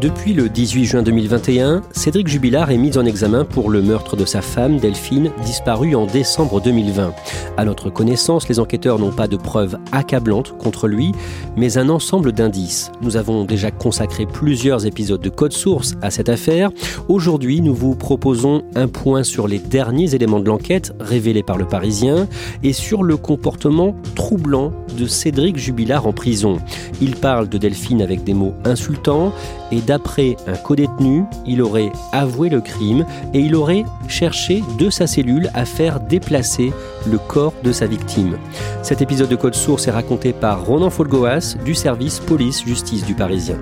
Depuis 0.00 0.34
le 0.34 0.50
18 0.50 0.84
juin 0.84 1.02
2021, 1.02 1.80
Cédric 1.92 2.28
Jubilard 2.28 2.70
est 2.70 2.76
mis 2.76 2.98
en 2.98 3.06
examen 3.06 3.46
pour 3.46 3.70
le 3.70 3.80
meurtre 3.80 4.14
de 4.14 4.26
sa 4.26 4.42
femme, 4.42 4.78
Delphine, 4.78 5.30
disparue 5.42 5.94
en 5.94 6.04
décembre 6.04 6.60
2020. 6.60 7.14
À 7.56 7.64
notre 7.64 7.88
connaissance, 7.88 8.46
les 8.50 8.60
enquêteurs 8.60 8.98
n'ont 8.98 9.10
pas 9.10 9.26
de 9.26 9.38
preuves 9.38 9.78
accablantes 9.92 10.54
contre 10.58 10.86
lui, 10.86 11.12
mais 11.56 11.78
un 11.78 11.88
ensemble 11.88 12.32
d'indices. 12.32 12.92
Nous 13.00 13.16
avons 13.16 13.44
déjà 13.44 13.70
consacré 13.70 14.26
plusieurs 14.26 14.84
épisodes 14.84 15.22
de 15.22 15.30
Code 15.30 15.54
Source 15.54 15.94
à 16.02 16.10
cette 16.10 16.28
affaire. 16.28 16.70
Aujourd'hui, 17.08 17.62
nous 17.62 17.74
vous 17.74 17.94
proposons 17.94 18.64
un 18.74 18.88
point 18.88 19.22
sur 19.22 19.48
les 19.48 19.58
derniers 19.58 20.14
éléments 20.14 20.40
de 20.40 20.48
l'enquête 20.48 20.92
révélés 21.00 21.42
par 21.42 21.56
le 21.56 21.64
Parisien 21.64 22.28
et 22.62 22.74
sur 22.74 23.02
le 23.02 23.16
comportement 23.16 23.96
troublant 24.14 24.72
de 24.98 25.06
Cédric 25.06 25.56
Jubilard 25.56 26.06
en 26.06 26.12
prison. 26.12 26.58
Il 27.00 27.16
parle 27.16 27.48
de 27.48 27.56
Delphine 27.56 28.02
avec 28.02 28.24
des 28.24 28.34
mots 28.34 28.54
insultants 28.64 29.32
et 29.72 29.80
d'après 29.86 30.36
un 30.46 30.56
codétenu, 30.56 31.24
il 31.46 31.62
aurait 31.62 31.92
avoué 32.12 32.48
le 32.48 32.60
crime 32.60 33.06
et 33.32 33.40
il 33.40 33.54
aurait 33.54 33.84
cherché 34.08 34.62
de 34.78 34.90
sa 34.90 35.06
cellule 35.06 35.50
à 35.54 35.64
faire 35.64 36.00
déplacer 36.00 36.72
le 37.06 37.18
corps 37.18 37.54
de 37.62 37.72
sa 37.72 37.86
victime. 37.86 38.36
Cet 38.82 39.00
épisode 39.00 39.28
de 39.28 39.36
Code 39.36 39.54
Source 39.54 39.86
est 39.86 39.92
raconté 39.92 40.32
par 40.32 40.64
Ronan 40.64 40.90
Folgoas 40.90 41.56
du 41.64 41.74
service 41.74 42.20
police-justice 42.20 43.04
du 43.04 43.14
Parisien. 43.14 43.58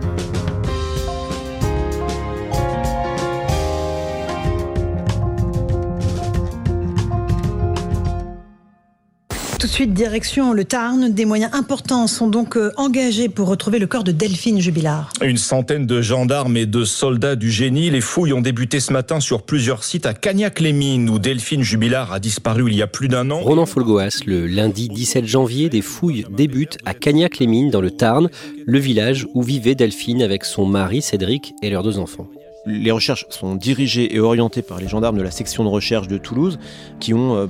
Suite, 9.75 9.93
direction 9.93 10.53
le 10.53 10.65
Tarn. 10.65 11.09
Des 11.09 11.25
moyens 11.25 11.53
importants 11.53 12.07
sont 12.07 12.29
donc 12.29 12.57
euh, 12.57 12.71
engagés 12.77 13.29
pour 13.29 13.49
retrouver 13.49 13.81
le 13.81 13.89
corps 13.89 14.05
de 14.05 14.13
Delphine 14.13 14.61
Jubilard. 14.61 15.13
Une 15.21 15.37
centaine 15.37 15.85
de 15.85 16.01
gendarmes 16.01 16.57
et 16.57 16.67
de 16.67 16.85
soldats 16.85 17.35
du 17.35 17.51
génie. 17.51 17.91
Les 17.91 18.01
fouilles 18.01 18.33
ont 18.33 18.41
débuté 18.41 18.79
ce 18.79 18.93
matin 18.93 19.19
sur 19.19 19.43
plusieurs 19.43 19.83
sites 19.83 20.07
à 20.07 20.15
Cagnac-les-Mines, 20.15 21.11
où 21.11 21.19
Delphine 21.19 21.65
Jubilard 21.65 22.13
a 22.13 22.21
disparu 22.21 22.69
il 22.69 22.77
y 22.77 22.83
a 22.83 22.87
plus 22.87 23.09
d'un 23.09 23.33
an. 23.33 23.41
Ronan 23.41 23.67
Folgoas, 23.67 24.21
le 24.27 24.47
lundi 24.47 24.89
17 24.89 25.27
janvier, 25.27 25.69
des 25.69 25.83
fouilles 25.83 26.25
débutent 26.31 26.79
à 26.85 26.95
Cagnac-les-Mines, 26.95 27.71
dans 27.71 27.81
le 27.81 27.91
Tarn, 27.91 28.29
le 28.65 28.79
village 28.79 29.27
où 29.35 29.43
vivait 29.43 29.75
Delphine 29.75 30.23
avec 30.23 30.45
son 30.45 30.67
mari 30.67 31.03
Cédric 31.03 31.53
et 31.63 31.71
leurs 31.71 31.83
deux 31.83 31.99
enfants. 31.99 32.29
Les 32.67 32.91
recherches 32.91 33.27
sont 33.29 33.57
dirigées 33.57 34.15
et 34.15 34.21
orientées 34.21 34.63
par 34.63 34.81
les 34.81 34.89
gendarmes 34.89 35.19
de 35.19 35.23
la 35.23 35.31
section 35.31 35.65
de 35.65 35.69
recherche 35.69 36.09
de 36.09 36.17
Toulouse 36.17 36.59
qui 36.99 37.13
ont 37.13 37.37
euh, 37.37 37.47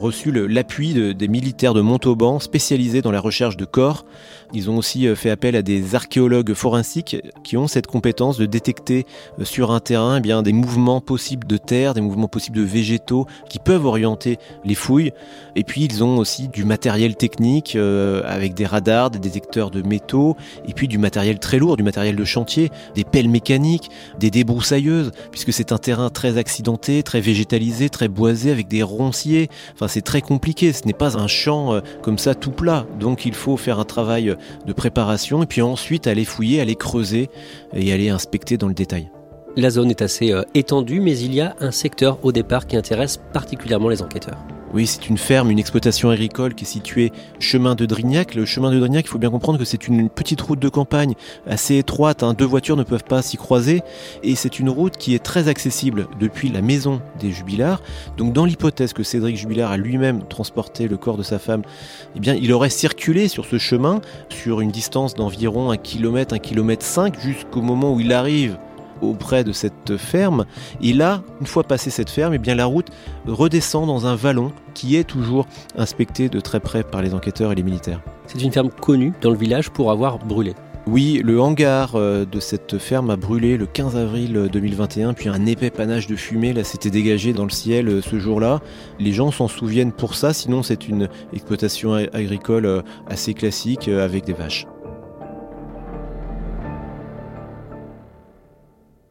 reçu 0.00 0.32
l'appui 0.32 0.94
de- 0.94 1.12
des 1.12 1.28
militaires 1.28 1.74
de 1.74 1.80
Montauban 1.80 2.40
spécialisés 2.40 3.02
dans 3.02 3.12
la 3.12 3.20
recherche 3.20 3.56
de 3.56 3.64
corps. 3.64 4.04
Ils 4.52 4.68
ont 4.68 4.76
aussi 4.76 5.06
euh, 5.06 5.14
fait 5.14 5.30
appel 5.30 5.54
à 5.54 5.62
des 5.62 5.94
archéologues 5.94 6.54
forensiques 6.54 7.16
qui 7.44 7.56
ont 7.56 7.68
cette 7.68 7.86
compétence 7.86 8.36
de 8.36 8.46
détecter 8.46 9.06
euh, 9.38 9.44
sur 9.44 9.70
un 9.70 9.78
terrain 9.78 10.16
eh 10.16 10.20
bien, 10.20 10.42
des 10.42 10.52
mouvements 10.52 11.00
possibles 11.00 11.46
de 11.46 11.56
terre, 11.56 11.94
des 11.94 12.00
mouvements 12.00 12.26
possibles 12.26 12.56
de 12.56 12.64
végétaux 12.64 13.26
qui 13.48 13.60
peuvent 13.60 13.86
orienter 13.86 14.38
les 14.64 14.74
fouilles. 14.74 15.12
Et 15.54 15.62
puis 15.62 15.84
ils 15.84 16.02
ont 16.02 16.18
aussi 16.18 16.48
du 16.48 16.64
matériel 16.64 17.14
technique 17.14 17.76
avec 17.76 18.54
des 18.54 18.66
radars, 18.66 19.10
des 19.10 19.18
détecteurs 19.20 19.70
de 19.70 19.82
métaux 19.82 20.36
et 20.66 20.72
puis 20.72 20.88
du 20.88 20.98
matériel 20.98 21.38
très 21.38 21.58
lourd, 21.58 21.76
du 21.76 21.82
matériel 21.84 22.16
de 22.16 22.24
chantier, 22.24 22.70
des 22.94 23.04
pelles 23.04 23.28
mécaniques, 23.28 23.90
des 24.18 24.31
débroussailleuses, 24.32 25.12
puisque 25.30 25.52
c'est 25.52 25.70
un 25.70 25.78
terrain 25.78 26.10
très 26.10 26.38
accidenté, 26.38 27.04
très 27.04 27.20
végétalisé, 27.20 27.88
très 27.88 28.08
boisé, 28.08 28.50
avec 28.50 28.66
des 28.66 28.82
ronciers. 28.82 29.48
Enfin, 29.74 29.86
c'est 29.86 30.02
très 30.02 30.20
compliqué. 30.20 30.72
Ce 30.72 30.84
n'est 30.86 30.92
pas 30.92 31.16
un 31.16 31.28
champ 31.28 31.74
euh, 31.74 31.80
comme 32.02 32.18
ça 32.18 32.34
tout 32.34 32.50
plat. 32.50 32.86
Donc, 32.98 33.24
il 33.26 33.34
faut 33.34 33.56
faire 33.56 33.78
un 33.78 33.84
travail 33.84 34.30
euh, 34.30 34.36
de 34.66 34.72
préparation 34.72 35.44
et 35.44 35.46
puis 35.46 35.62
ensuite 35.62 36.08
aller 36.08 36.24
fouiller, 36.24 36.60
aller 36.60 36.74
creuser 36.74 37.30
et 37.74 37.92
aller 37.92 38.08
inspecter 38.08 38.56
dans 38.56 38.68
le 38.68 38.74
détail. 38.74 39.10
La 39.54 39.68
zone 39.68 39.90
est 39.90 40.02
assez 40.02 40.32
euh, 40.32 40.42
étendue, 40.54 41.00
mais 41.00 41.16
il 41.18 41.34
y 41.34 41.40
a 41.40 41.54
un 41.60 41.70
secteur 41.70 42.18
au 42.22 42.32
départ 42.32 42.66
qui 42.66 42.76
intéresse 42.76 43.18
particulièrement 43.32 43.90
les 43.90 44.00
enquêteurs. 44.00 44.38
Oui, 44.74 44.86
c'est 44.86 45.10
une 45.10 45.18
ferme, 45.18 45.50
une 45.50 45.58
exploitation 45.58 46.08
agricole 46.08 46.54
qui 46.54 46.64
est 46.64 46.66
située 46.66 47.12
chemin 47.38 47.74
de 47.74 47.84
Drignac. 47.84 48.34
Le 48.34 48.46
chemin 48.46 48.70
de 48.70 48.78
Drignac, 48.78 49.04
il 49.04 49.08
faut 49.08 49.18
bien 49.18 49.28
comprendre 49.28 49.58
que 49.58 49.66
c'est 49.66 49.86
une 49.86 50.08
petite 50.08 50.40
route 50.40 50.58
de 50.58 50.68
campagne 50.70 51.12
assez 51.46 51.76
étroite. 51.76 52.22
hein. 52.22 52.32
Deux 52.32 52.46
voitures 52.46 52.76
ne 52.76 52.82
peuvent 52.82 53.04
pas 53.04 53.20
s'y 53.20 53.36
croiser. 53.36 53.82
Et 54.22 54.34
c'est 54.34 54.58
une 54.58 54.70
route 54.70 54.96
qui 54.96 55.14
est 55.14 55.22
très 55.22 55.48
accessible 55.48 56.06
depuis 56.18 56.48
la 56.48 56.62
maison 56.62 57.02
des 57.20 57.32
Jubilards. 57.32 57.82
Donc, 58.16 58.32
dans 58.32 58.46
l'hypothèse 58.46 58.94
que 58.94 59.02
Cédric 59.02 59.36
Jubilard 59.36 59.72
a 59.72 59.76
lui-même 59.76 60.22
transporté 60.22 60.88
le 60.88 60.96
corps 60.96 61.18
de 61.18 61.22
sa 61.22 61.38
femme, 61.38 61.62
eh 62.16 62.20
bien, 62.20 62.34
il 62.34 62.50
aurait 62.50 62.70
circulé 62.70 63.28
sur 63.28 63.44
ce 63.44 63.58
chemin 63.58 64.00
sur 64.30 64.62
une 64.62 64.70
distance 64.70 65.14
d'environ 65.14 65.70
un 65.70 65.76
kilomètre, 65.76 66.34
un 66.34 66.38
kilomètre 66.38 66.86
cinq, 66.86 67.20
jusqu'au 67.20 67.60
moment 67.60 67.92
où 67.92 68.00
il 68.00 68.10
arrive 68.14 68.56
auprès 69.02 69.44
de 69.44 69.52
cette 69.52 69.96
ferme. 69.96 70.46
Et 70.80 70.92
là, 70.92 71.22
une 71.40 71.46
fois 71.46 71.64
passé 71.64 71.90
cette 71.90 72.10
ferme, 72.10 72.34
eh 72.34 72.38
bien 72.38 72.54
la 72.54 72.66
route 72.66 72.88
redescend 73.26 73.86
dans 73.86 74.06
un 74.06 74.14
vallon 74.14 74.52
qui 74.74 74.96
est 74.96 75.04
toujours 75.04 75.46
inspecté 75.76 76.28
de 76.28 76.40
très 76.40 76.60
près 76.60 76.82
par 76.82 77.02
les 77.02 77.14
enquêteurs 77.14 77.52
et 77.52 77.54
les 77.54 77.62
militaires. 77.62 78.00
C'est 78.26 78.42
une 78.42 78.52
ferme 78.52 78.70
connue 78.70 79.12
dans 79.20 79.30
le 79.30 79.36
village 79.36 79.70
pour 79.70 79.90
avoir 79.90 80.18
brûlé. 80.18 80.54
Oui, 80.88 81.20
le 81.24 81.40
hangar 81.40 81.94
euh, 81.94 82.24
de 82.24 82.40
cette 82.40 82.78
ferme 82.78 83.10
a 83.10 83.16
brûlé 83.16 83.56
le 83.56 83.66
15 83.66 83.96
avril 83.96 84.48
2021, 84.52 85.12
puis 85.14 85.28
un 85.28 85.46
épais 85.46 85.70
panache 85.70 86.08
de 86.08 86.16
fumée 86.16 86.52
là 86.52 86.64
s'était 86.64 86.90
dégagé 86.90 87.32
dans 87.32 87.44
le 87.44 87.50
ciel 87.50 87.88
euh, 87.88 88.02
ce 88.02 88.18
jour-là. 88.18 88.60
Les 88.98 89.12
gens 89.12 89.30
s'en 89.30 89.46
souviennent 89.46 89.92
pour 89.92 90.16
ça, 90.16 90.32
sinon 90.32 90.64
c'est 90.64 90.88
une 90.88 91.08
exploitation 91.32 91.92
agricole 91.94 92.66
euh, 92.66 92.82
assez 93.06 93.32
classique 93.32 93.86
avec 93.86 94.24
des 94.24 94.32
vaches. 94.32 94.66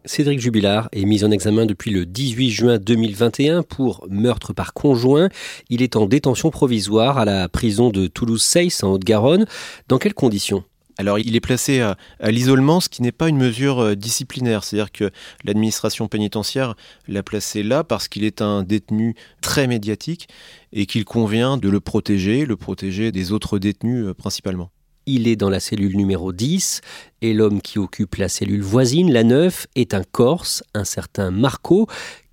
Cédric 0.05 0.39
Jubilard 0.39 0.89
est 0.93 1.05
mis 1.05 1.23
en 1.23 1.29
examen 1.29 1.67
depuis 1.67 1.91
le 1.91 2.07
18 2.07 2.49
juin 2.49 2.77
2021 2.79 3.61
pour 3.61 4.05
meurtre 4.09 4.51
par 4.51 4.73
conjoint. 4.73 5.29
Il 5.69 5.83
est 5.83 5.95
en 5.95 6.07
détention 6.07 6.49
provisoire 6.49 7.19
à 7.19 7.25
la 7.25 7.47
prison 7.47 7.91
de 7.91 8.07
Toulouse-Seyss 8.07 8.83
en 8.83 8.93
Haute-Garonne. 8.93 9.45
Dans 9.87 9.99
quelles 9.99 10.15
conditions? 10.15 10.63
Alors, 10.97 11.19
il 11.19 11.35
est 11.35 11.41
placé 11.41 11.81
à, 11.81 11.97
à 12.19 12.31
l'isolement, 12.31 12.79
ce 12.79 12.89
qui 12.89 13.01
n'est 13.03 13.11
pas 13.11 13.29
une 13.29 13.37
mesure 13.37 13.79
euh, 13.79 13.95
disciplinaire. 13.95 14.63
C'est-à-dire 14.63 14.91
que 14.91 15.11
l'administration 15.43 16.07
pénitentiaire 16.07 16.75
l'a 17.07 17.23
placé 17.23 17.63
là 17.63 17.83
parce 17.83 18.07
qu'il 18.07 18.23
est 18.23 18.41
un 18.41 18.63
détenu 18.63 19.15
très 19.41 19.67
médiatique 19.67 20.27
et 20.73 20.87
qu'il 20.87 21.05
convient 21.05 21.57
de 21.57 21.69
le 21.69 21.79
protéger, 21.79 22.45
le 22.45 22.57
protéger 22.57 23.11
des 23.11 23.31
autres 23.31 23.59
détenus 23.59 24.05
euh, 24.05 24.13
principalement. 24.13 24.71
Il 25.13 25.27
est 25.27 25.35
dans 25.35 25.49
la 25.49 25.59
cellule 25.59 25.97
numéro 25.97 26.31
10 26.31 26.79
et 27.21 27.33
l'homme 27.33 27.61
qui 27.61 27.79
occupe 27.79 28.15
la 28.15 28.29
cellule 28.29 28.61
voisine, 28.61 29.11
la 29.11 29.25
9, 29.25 29.67
est 29.75 29.93
un 29.93 30.03
Corse, 30.03 30.63
un 30.73 30.85
certain 30.85 31.31
Marco. 31.31 31.87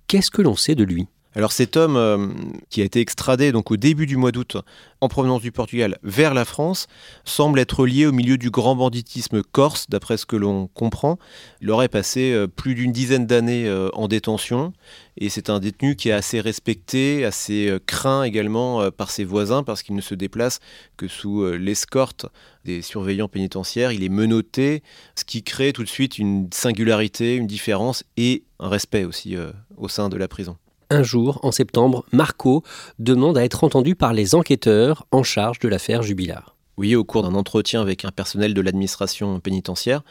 Qu'est-ce 0.07 0.31
que 0.31 0.41
l'on 0.41 0.55
sait 0.55 0.75
de 0.75 0.85
lui? 0.85 1.05
Alors 1.35 1.51
cet 1.51 1.77
homme 1.77 1.95
euh, 1.95 2.27
qui 2.71 2.81
a 2.81 2.83
été 2.83 2.99
extradé 2.99 3.51
donc 3.51 3.69
au 3.69 3.77
début 3.77 4.07
du 4.07 4.17
mois 4.17 4.31
d'août 4.31 4.57
en 4.99 5.07
provenance 5.09 5.43
du 5.43 5.51
Portugal 5.51 5.99
vers 6.01 6.33
la 6.33 6.43
France 6.43 6.87
semble 7.23 7.59
être 7.59 7.85
lié 7.85 8.07
au 8.07 8.11
milieu 8.11 8.39
du 8.39 8.49
grand 8.49 8.75
banditisme 8.75 9.43
corse, 9.43 9.85
d'après 9.89 10.17
ce 10.17 10.25
que 10.25 10.35
l'on 10.35 10.67
comprend. 10.67 11.19
Il 11.61 11.69
aurait 11.69 11.87
passé 11.87 12.31
euh, 12.31 12.47
plus 12.47 12.73
d'une 12.73 12.91
dizaine 12.91 13.27
d'années 13.27 13.67
euh, 13.67 13.89
en 13.93 14.07
détention 14.07 14.73
et 15.17 15.29
c'est 15.29 15.51
un 15.51 15.59
détenu 15.59 15.95
qui 15.95 16.09
est 16.09 16.13
assez 16.13 16.39
respecté, 16.39 17.23
assez 17.25 17.77
craint 17.85 18.23
également 18.23 18.89
par 18.89 19.11
ses 19.11 19.25
voisins 19.25 19.63
parce 19.63 19.83
qu'il 19.83 19.95
ne 19.95 20.01
se 20.01 20.15
déplace 20.15 20.59
que 20.97 21.09
sous 21.09 21.45
l'escorte 21.45 22.25
des 22.63 22.81
surveillants 22.81 23.27
pénitentiaires. 23.27 23.91
Il 23.91 24.03
est 24.03 24.09
menotté, 24.09 24.81
ce 25.15 25.25
qui 25.25 25.43
crée 25.43 25.73
tout 25.73 25.83
de 25.83 25.89
suite 25.89 26.19
une 26.19 26.47
singularité, 26.53 27.35
une 27.35 27.47
différence 27.47 28.05
et 28.15 28.43
un 28.59 28.69
respect 28.69 29.03
aussi 29.03 29.35
au 29.75 29.89
sein 29.89 30.07
de 30.07 30.15
la 30.15 30.29
prison 30.29 30.55
un 30.89 31.03
jour, 31.03 31.39
en 31.43 31.51
septembre, 31.51 32.05
Marco 32.11 32.63
demande 32.97 33.37
à 33.37 33.43
être 33.43 33.63
entendu 33.63 33.95
par 33.95 34.13
les 34.13 34.35
enquêteurs 34.35 35.05
en 35.11 35.23
charge 35.23 35.59
de 35.59 35.67
l'affaire 35.67 36.01
Jubilard. 36.01 36.55
Oui, 36.77 36.95
au 36.95 37.03
cours 37.03 37.23
d'un 37.23 37.35
entretien 37.35 37.81
avec 37.81 38.05
un 38.05 38.11
personnel 38.11 38.53
de 38.53 38.61
l'administration 38.61 39.39
pénitentiaire, 39.41 40.01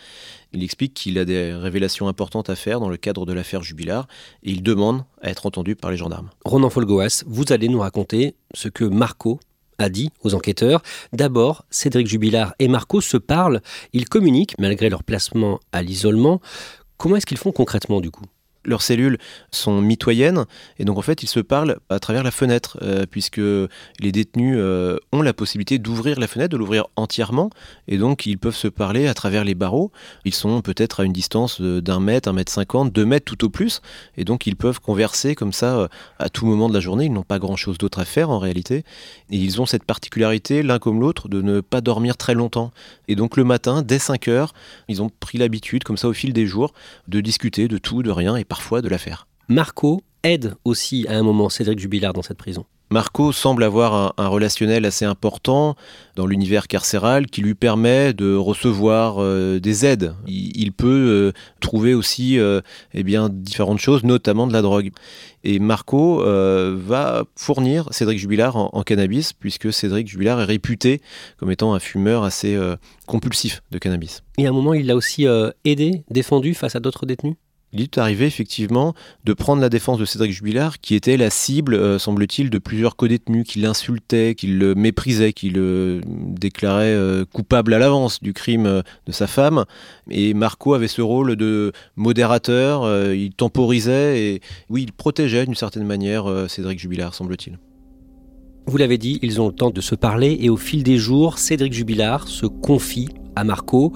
il 0.53 0.63
explique 0.63 0.93
qu'il 0.93 1.19
a 1.19 1.25
des 1.25 1.55
révélations 1.55 2.09
importantes 2.09 2.51
à 2.51 2.57
faire 2.57 2.79
dans 2.79 2.91
le 2.91 2.99
cadre 2.99 3.25
de 3.25 3.33
l'affaire 3.33 3.63
Jubilard 3.63 4.07
et 4.43 4.51
il 4.51 4.63
demande 4.63 5.05
à 5.23 5.31
être 5.31 5.47
entendu 5.47 5.77
par 5.77 5.91
les 5.91 5.97
gendarmes. 5.97 6.29
Ronan 6.45 6.69
Folgoas, 6.69 7.25
vous 7.27 7.45
allez 7.51 7.69
nous 7.69 7.81
raconter 7.81 8.37
ce 8.53 8.69
que 8.69 8.85
Marco 8.85 9.41
a 9.79 9.89
dit 9.89 10.11
aux 10.23 10.35
enquêteurs. 10.35 10.83
D'abord, 11.15 11.65
Cédric 11.71 12.07
Jubilard 12.07 12.55
et 12.59 12.69
Marco 12.69 13.01
se 13.01 13.17
parlent, 13.17 13.63
ils 13.95 14.09
communiquent 14.09 14.59
malgré 14.59 14.91
leur 14.91 15.05
placement 15.05 15.61
à 15.73 15.83
l'isolement. 15.83 16.41
Comment 16.99 17.17
est-ce 17.17 17.27
qu'ils 17.27 17.39
font 17.39 17.53
concrètement 17.53 18.01
du 18.03 18.11
coup? 18.11 18.25
Leurs 18.69 18.83
cellules 18.83 19.19
sont 19.51 19.81
mitoyennes 19.81 20.45
et 20.79 20.85
donc 20.85 20.99
en 20.99 21.03
fait 21.03 21.23
ils 21.23 21.29
se 21.29 21.41
parlent 21.41 21.79
à 21.89 21.99
travers 21.99 22.23
la 22.23 22.31
fenêtre 22.31 22.79
euh, 22.83 23.07
puisque 23.11 23.39
les 23.39 24.13
détenus 24.13 24.57
euh, 24.59 24.99
ont 25.13 25.23
la 25.23 25.33
possibilité 25.33 25.79
d'ouvrir 25.79 26.21
la 26.21 26.27
fenêtre, 26.27 26.51
de 26.51 26.57
l'ouvrir 26.57 26.87
entièrement 26.97 27.51
et 27.89 27.99
donc 27.99 28.27
ils 28.27 28.39
peuvent 28.39 28.55
se 28.55 28.69
parler 28.69 29.09
à 29.09 29.15
travers 29.15 29.45
les 29.45 29.55
barreaux. 29.55 29.91
Ils 30.25 30.35
sont 30.35 30.61
peut-être 30.61 31.01
à 31.01 31.05
une 31.05 31.13
distance 31.13 31.61
d'un 31.61 32.01
mètre, 32.01 32.29
un 32.29 32.33
mètre 32.33 32.53
cinquante, 32.53 32.93
deux 32.93 33.07
mètres 33.07 33.25
tout 33.25 33.45
au 33.45 33.51
plus 33.51 33.81
et 34.17 34.25
donc 34.25 34.47
ils 34.47 34.57
peuvent 34.57 34.81
converser 34.81 35.35
comme 35.35 35.53
ça 35.53 35.79
euh, 35.79 35.89
à 36.19 36.29
tout 36.29 36.47
moment 36.47 36.69
de 36.69 36.75
la 36.75 36.81
journée. 36.81 37.07
Ils 37.07 37.13
n'ont 37.13 37.23
pas 37.23 37.39
grand-chose 37.39 37.79
d'autre 37.79 37.99
à 37.99 38.05
faire 38.05 38.31
en 38.31 38.39
réalité 38.39 38.85
et 39.31 39.37
ils 39.37 39.61
ont 39.61 39.67
cette 39.67 39.85
particularité 39.85 40.63
l'un 40.63 40.79
comme 40.79 41.01
l'autre 41.01 41.29
de 41.29 41.43
ne 41.43 41.61
pas 41.61 41.81
dormir 41.81 42.17
très 42.17 42.35
longtemps 42.35 42.71
et 43.09 43.17
donc 43.17 43.37
le 43.37 43.45
matin 43.45 43.83
dès 43.83 43.99
5 43.99 44.29
heures 44.29 44.53
ils 44.89 45.03
ont 45.03 45.11
pris 45.21 45.39
l'habitude 45.39 45.85
comme 45.85 45.97
ça 45.97 46.09
au 46.09 46.13
fil 46.13 46.33
des 46.33 46.47
jours 46.47 46.73
de 47.09 47.21
discuter 47.21 47.69
de 47.69 47.79
tout, 47.79 48.03
de 48.03 48.11
rien 48.11 48.37
et 48.37 48.45
parfois 48.59 48.83
de 48.83 48.89
l'affaire. 48.89 49.29
Marco 49.49 50.03
aide 50.25 50.57
aussi 50.65 51.07
à 51.09 51.17
un 51.17 51.23
moment 51.23 51.49
Cédric 51.49 51.79
Jubilard 51.79 52.13
dans 52.13 52.23
cette 52.23 52.39
prison. 52.39 52.65
Marco 52.91 53.31
semble 53.31 53.63
avoir 53.63 54.15
un, 54.17 54.27
relationnel 54.27 54.85
assez 54.85 55.05
important 55.05 55.77
dans 56.17 56.27
l'univers 56.27 56.67
carcéral 56.67 57.27
qui 57.27 57.41
lui 57.41 57.55
permet 57.55 58.15
de 58.15 58.35
recevoir 58.35 59.19
euh, 59.19 59.61
des 59.61 59.87
aides. 59.87 60.15
Il, 60.27 60.73
peut 60.73 60.89
euh, 60.89 61.33
trouver 61.61 61.95
aussi 61.95 62.41
euh, 62.41 62.61
eh 62.95 63.05
bien, 63.05 63.29
différentes 63.29 63.79
choses, 63.79 64.03
notamment 64.03 64.49
de 64.49 64.53
la 64.53 64.63
drogue. 64.63 64.91
Et 65.45 65.61
Marco 65.61 66.21
va 66.25 67.25
fournir 67.37 67.87
Cédric 67.93 68.19
Jubilard 68.19 68.57
en, 68.57 68.71
en, 68.73 68.83
cannabis, 68.83 69.33
puisque 69.35 69.73
Cédric 69.73 70.09
Jubilard 70.09 70.41
est 70.41 70.47
réputé 70.47 71.01
comme 71.37 71.53
étant 71.53 71.75
un 71.75 71.79
fumeur 71.79 72.25
assez 72.25 72.59
compulsif 73.07 73.63
de 73.71 73.79
cannabis. 73.79 74.25
Et 74.37 74.47
à 74.47 74.49
un 74.49 74.53
moment, 74.53 74.75
il 74.75 74.87
l'a 74.87 74.97
aussi 74.97 75.27
aidé, 75.65 76.03
défendu 76.11 76.55
face 76.55 76.75
à 76.75 76.81
d'autres 76.81 77.07
détenus? 77.07 77.37
Il 77.73 77.83
est 77.83 77.99
arrivé 77.99 78.25
effectivement 78.25 78.95
de 79.25 79.33
prendre 79.35 79.61
la 79.61 79.69
défense 79.69 79.99
de 79.99 80.05
Cédric 80.05 80.33
Jubilard, 80.33 80.81
qui 80.81 80.95
était 80.95 81.17
la 81.17 81.31
cible, 81.31 81.75
euh, 81.75 81.99
semble-t-il, 81.99 82.49
de 82.49 82.59
plusieurs 82.59 82.97
co-détenus 82.97 83.47
qui 83.47 83.59
l'insultaient, 83.59 84.35
qui 84.35 84.47
le 84.47 84.75
méprisaient, 84.75 85.33
qui 85.33 85.51
le 85.51 86.01
déclaraient 86.07 86.87
euh, 86.87 87.25
coupable 87.31 87.75
à 87.75 87.79
l'avance 87.79 88.23
du 88.23 88.33
crime 88.33 88.67
euh, 88.67 88.83
de 89.07 89.13
sa 89.13 89.27
femme. 89.27 89.65
Et 90.11 90.33
Marco 90.33 90.73
avait 90.73 90.89
ce 90.89 91.03
rôle 91.03 91.37
de 91.37 91.73
modérateur, 91.97 93.13
il 93.13 93.33
temporisait 93.33 94.21
et 94.21 94.41
oui, 94.71 94.85
il 94.85 94.93
protégeait 94.93 95.45
d'une 95.45 95.55
certaine 95.55 95.85
manière 95.85 96.47
Cédric 96.49 96.79
Jubilard, 96.79 97.15
semble-t-il. 97.15 97.59
Vous 98.67 98.77
l'avez 98.77 98.99
dit, 98.99 99.19
ils 99.23 99.41
ont 99.41 99.49
le 99.49 99.55
temps 99.55 99.71
de 99.71 99.81
se 99.81 99.95
parler 99.95 100.37
et 100.41 100.49
au 100.49 100.57
fil 100.57 100.83
des 100.83 100.97
jours, 100.97 101.39
Cédric 101.39 101.73
Jubilard 101.73 102.29
se 102.29 102.47
confie 102.47 103.09
à 103.37 103.45
Marco 103.45 103.93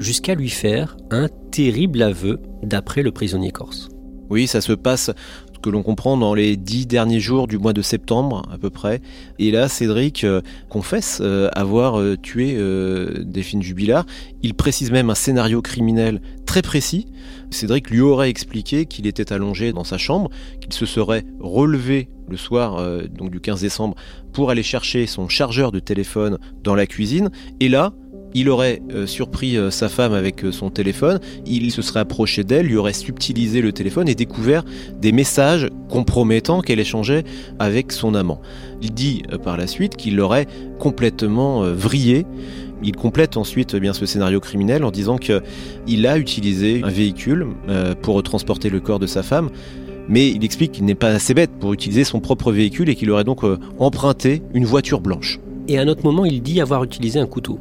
jusqu'à 0.00 0.34
lui 0.34 0.48
faire 0.48 0.96
un 1.10 1.28
terrible 1.52 2.02
aveu 2.02 2.40
d'après 2.62 3.02
le 3.02 3.12
prisonnier 3.12 3.52
corse. 3.52 3.88
Oui, 4.30 4.46
ça 4.46 4.60
se 4.60 4.72
passe 4.72 5.10
que 5.60 5.70
l'on 5.70 5.82
comprend 5.82 6.16
dans 6.16 6.34
les 6.34 6.56
dix 6.56 6.86
derniers 6.86 7.20
jours 7.20 7.46
du 7.46 7.58
mois 7.58 7.72
de 7.72 7.82
septembre 7.82 8.42
à 8.50 8.58
peu 8.58 8.70
près. 8.70 9.00
Et 9.38 9.50
là, 9.50 9.68
Cédric 9.68 10.24
euh, 10.24 10.40
confesse 10.68 11.18
euh, 11.20 11.48
avoir 11.52 12.00
euh, 12.00 12.16
tué 12.16 12.56
Delphine 13.24 13.62
Jubilard. 13.62 14.06
Il 14.42 14.54
précise 14.54 14.90
même 14.90 15.10
un 15.10 15.14
scénario 15.14 15.60
criminel 15.62 16.20
très 16.46 16.62
précis. 16.62 17.06
Cédric 17.50 17.90
lui 17.90 18.00
aurait 18.00 18.30
expliqué 18.30 18.86
qu'il 18.86 19.06
était 19.06 19.32
allongé 19.32 19.72
dans 19.72 19.84
sa 19.84 19.98
chambre, 19.98 20.30
qu'il 20.60 20.72
se 20.72 20.86
serait 20.86 21.24
relevé 21.40 22.08
le 22.28 22.36
soir 22.36 22.80
donc 23.08 23.30
du 23.30 23.40
15 23.40 23.60
décembre 23.60 23.96
pour 24.32 24.50
aller 24.50 24.62
chercher 24.62 25.06
son 25.06 25.28
chargeur 25.28 25.72
de 25.72 25.80
téléphone 25.80 26.38
dans 26.62 26.76
la 26.76 26.86
cuisine. 26.86 27.30
Et 27.58 27.68
là, 27.68 27.92
il 28.34 28.48
aurait 28.48 28.82
euh, 28.92 29.06
surpris 29.06 29.56
euh, 29.56 29.70
sa 29.70 29.88
femme 29.88 30.12
avec 30.12 30.44
euh, 30.44 30.52
son 30.52 30.70
téléphone, 30.70 31.18
il 31.46 31.70
se 31.72 31.82
serait 31.82 32.00
approché 32.00 32.44
d'elle, 32.44 32.66
lui 32.66 32.76
aurait 32.76 32.92
subtilisé 32.92 33.60
le 33.60 33.72
téléphone 33.72 34.08
et 34.08 34.14
découvert 34.14 34.64
des 35.00 35.12
messages 35.12 35.68
compromettants 35.88 36.60
qu'elle 36.60 36.80
échangeait 36.80 37.24
avec 37.58 37.92
son 37.92 38.14
amant. 38.14 38.40
Il 38.82 38.92
dit 38.92 39.22
par 39.42 39.56
la 39.56 39.66
suite 39.66 39.96
qu'il 39.96 40.16
l'aurait 40.16 40.46
complètement 40.78 41.62
vrillé. 41.62 42.24
Il 42.82 42.96
complète 42.96 43.36
ensuite 43.36 43.76
bien 43.76 43.92
ce 43.92 44.06
scénario 44.06 44.40
criminel 44.40 44.84
en 44.84 44.90
disant 44.90 45.18
qu'il 45.18 46.06
a 46.06 46.16
utilisé 46.16 46.80
un 46.82 46.88
véhicule 46.88 47.46
pour 48.00 48.22
transporter 48.22 48.70
le 48.70 48.80
corps 48.80 48.98
de 48.98 49.06
sa 49.06 49.22
femme, 49.22 49.50
mais 50.08 50.30
il 50.30 50.42
explique 50.44 50.72
qu'il 50.72 50.86
n'est 50.86 50.94
pas 50.94 51.10
assez 51.10 51.34
bête 51.34 51.50
pour 51.60 51.74
utiliser 51.74 52.04
son 52.04 52.20
propre 52.20 52.52
véhicule 52.52 52.88
et 52.88 52.94
qu'il 52.94 53.10
aurait 53.10 53.24
donc 53.24 53.42
emprunté 53.78 54.42
une 54.54 54.64
voiture 54.64 55.00
blanche. 55.00 55.40
Et 55.68 55.78
à 55.78 55.82
un 55.82 55.88
autre 55.88 56.04
moment, 56.04 56.24
il 56.24 56.40
dit 56.42 56.60
avoir 56.60 56.82
utilisé 56.84 57.20
un 57.20 57.26
couteau. 57.26 57.58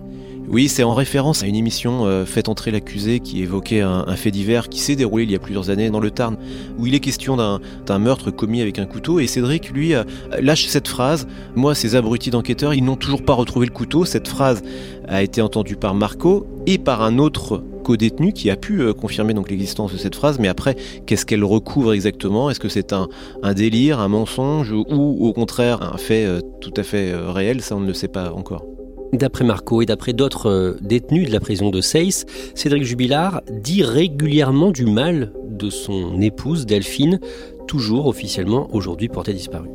Oui, 0.51 0.67
c'est 0.67 0.81
en 0.81 0.95
référence 0.95 1.43
à 1.43 1.45
une 1.45 1.55
émission 1.55 2.07
euh, 2.07 2.25
Faites 2.25 2.49
entrer 2.49 2.71
l'accusé 2.71 3.19
qui 3.19 3.43
évoquait 3.43 3.81
un, 3.81 4.15
fait 4.15 4.31
divers 4.31 4.67
qui 4.67 4.79
s'est 4.79 4.95
déroulé 4.95 5.23
il 5.25 5.31
y 5.31 5.35
a 5.35 5.39
plusieurs 5.39 5.69
années 5.69 5.91
dans 5.91 5.99
le 5.99 6.09
Tarn, 6.09 6.37
où 6.79 6.87
il 6.87 6.95
est 6.95 6.99
question 6.99 7.37
d'un 7.37 7.99
meurtre 7.99 8.31
commis 8.31 8.59
avec 8.59 8.79
un 8.79 8.87
couteau. 8.87 9.19
Et 9.19 9.27
Cédric, 9.27 9.69
lui, 9.69 9.93
euh, 9.93 10.03
lâche 10.41 10.65
cette 10.65 10.87
phrase 10.87 11.27
Moi, 11.55 11.75
ces 11.75 11.93
abrutis 11.93 12.31
d'enquêteurs, 12.31 12.73
ils 12.73 12.83
n'ont 12.83 12.95
toujours 12.95 13.23
pas 13.23 13.33
retrouvé 13.33 13.67
le 13.67 13.71
couteau. 13.71 14.05
Cette 14.05 14.27
phrase 14.27 14.63
a 15.07 15.21
été 15.21 15.39
entendue 15.43 15.75
par 15.75 15.93
Marco 15.93 16.47
et 16.65 16.79
par 16.79 17.03
un 17.03 17.19
autre 17.19 17.63
co-détenu 17.83 18.33
qui 18.33 18.49
a 18.49 18.55
pu 18.55 18.81
euh, 18.81 18.93
confirmer 18.93 19.35
l'existence 19.35 19.93
de 19.93 19.97
cette 19.97 20.15
phrase. 20.15 20.39
Mais 20.39 20.47
après, 20.47 20.75
qu'est-ce 21.05 21.27
qu'elle 21.27 21.43
recouvre 21.43 21.93
exactement? 21.93 22.49
Est-ce 22.49 22.59
que 22.59 22.69
c'est 22.69 22.91
un, 22.91 23.07
un, 23.43 23.53
délire, 23.53 23.99
un 23.99 24.07
mensonge 24.07 24.71
ou 24.71 25.27
au 25.27 25.31
contraire 25.31 25.93
un 25.93 25.99
fait 25.99 26.25
tout 26.59 26.73
à 26.75 26.81
fait 26.81 27.13
réel? 27.13 27.61
Ça, 27.61 27.75
on 27.75 27.81
ne 27.81 27.87
le 27.87 27.93
sait 27.93 28.07
pas 28.07 28.33
encore. 28.33 28.65
D'après 29.13 29.43
Marco 29.43 29.81
et 29.81 29.85
d'après 29.85 30.13
d'autres 30.13 30.49
euh, 30.49 30.77
détenus 30.81 31.27
de 31.27 31.33
la 31.33 31.39
prison 31.39 31.71
de 31.71 31.81
Seyss, 31.81 32.25
Cédric 32.53 32.83
Jubilard 32.83 33.41
dit 33.49 33.83
régulièrement 33.83 34.71
du 34.71 34.85
mal 34.85 35.33
de 35.49 35.69
son 35.69 36.21
épouse 36.21 36.65
Delphine, 36.65 37.19
toujours 37.67 38.05
officiellement 38.07 38.67
aujourd'hui 38.71 39.07
portée 39.07 39.33
disparue. 39.33 39.69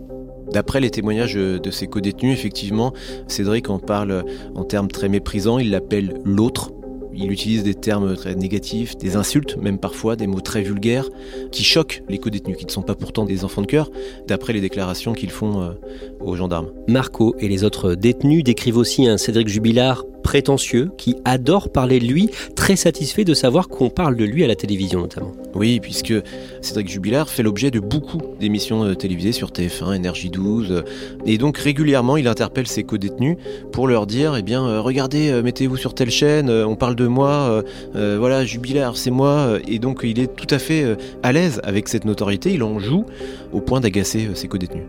D'après 0.52 0.80
les 0.80 0.90
témoignages 0.90 1.34
de 1.34 1.70
ses 1.72 1.88
co-détenus, 1.88 2.32
effectivement, 2.38 2.92
Cédric 3.26 3.70
en 3.70 3.80
parle 3.80 4.24
en 4.54 4.62
termes 4.62 4.88
très 4.88 5.08
méprisants, 5.08 5.58
il 5.58 5.70
l'appelle 5.70 6.20
l'autre, 6.24 6.70
il 7.16 7.30
utilise 7.30 7.62
des 7.62 7.75
termes 7.75 8.14
très 8.16 8.35
négatifs, 8.35 8.97
des 8.97 9.16
insultes, 9.16 9.56
même 9.56 9.78
parfois 9.78 10.16
des 10.16 10.26
mots 10.26 10.40
très 10.40 10.62
vulgaires, 10.62 11.09
qui 11.52 11.64
choquent 11.64 12.02
les 12.09 12.18
co-détenus, 12.18 12.56
qui 12.56 12.66
ne 12.66 12.71
sont 12.71 12.83
pas 12.83 12.94
pourtant 12.94 13.25
des 13.25 13.44
enfants 13.44 13.62
de 13.62 13.66
cœur, 13.66 13.90
d'après 14.26 14.52
les 14.52 14.61
déclarations 14.61 15.12
qu'ils 15.12 15.30
font 15.30 15.62
euh, 15.62 15.71
aux 16.21 16.37
gendarmes. 16.37 16.71
Marco 16.88 17.35
et 17.38 17.49
les 17.49 17.64
autres 17.64 17.94
détenus 17.94 18.44
décrivent 18.44 18.76
aussi 18.76 19.06
un 19.06 19.16
Cédric 19.16 19.49
Jubilard 19.49 20.04
prétentieux 20.25 20.90
qui 20.99 21.14
adore 21.25 21.71
parler 21.71 22.00
de 22.00 22.07
lui, 22.07 22.31
très 22.57 22.75
satisfait 22.75 23.25
de 23.25 23.35
savoir 23.35 23.69
qu'on 23.69 23.90
parle 23.90 24.16
de 24.16 24.25
lui 24.25 24.43
à 24.43 24.49
la 24.49 24.57
télévision 24.57 25.02
notamment. 25.02 25.33
Oui, 25.54 25.78
puisque 25.78 26.14
Cédric 26.62 26.88
Jubilard 26.88 27.28
fait 27.28 27.45
l'objet 27.45 27.71
de 27.71 27.78
beaucoup 27.78 28.21
d'émissions 28.40 28.85
euh, 28.85 28.95
télévisées 28.95 29.33
sur 29.33 29.50
TF1, 29.50 29.95
Énergie 29.95 30.31
12, 30.31 30.73
euh, 30.73 30.83
et 31.26 31.38
donc 31.38 31.59
régulièrement 31.59 32.16
il 32.16 32.26
interpelle 32.26 32.66
ses 32.66 32.83
co-détenus 32.83 33.37
pour 33.71 33.87
leur 33.87 34.07
dire, 34.07 34.35
eh 34.37 34.43
bien 34.43 34.66
euh, 34.66 34.81
regardez, 34.81 35.43
mettez-vous 35.43 35.76
sur 35.76 35.95
telle 35.95 36.11
chaîne, 36.11 36.50
on 36.50 36.75
parle 36.75 36.97
de 36.97 37.07
moi, 37.07 37.62
voilà, 37.93 38.45
Jubilard 38.45 38.97
c'est 38.97 39.11
moi, 39.11 39.59
et 39.69 39.78
donc 39.78 40.00
il 40.02 40.19
est 40.19 40.35
tout 40.35 40.47
à 40.50 40.59
fait 40.59 40.97
à 41.23 41.33
l'aise 41.33 41.61
avec 41.64 41.88
cette 41.88 42.07
notoriété, 42.07 42.52
il 42.52 42.62
en 42.62 42.78
joue 42.78 43.04
au 43.52 43.61
point 43.61 43.81
d'agacer 43.81 44.31
ses 44.35 44.49
co-détenus. 44.49 44.85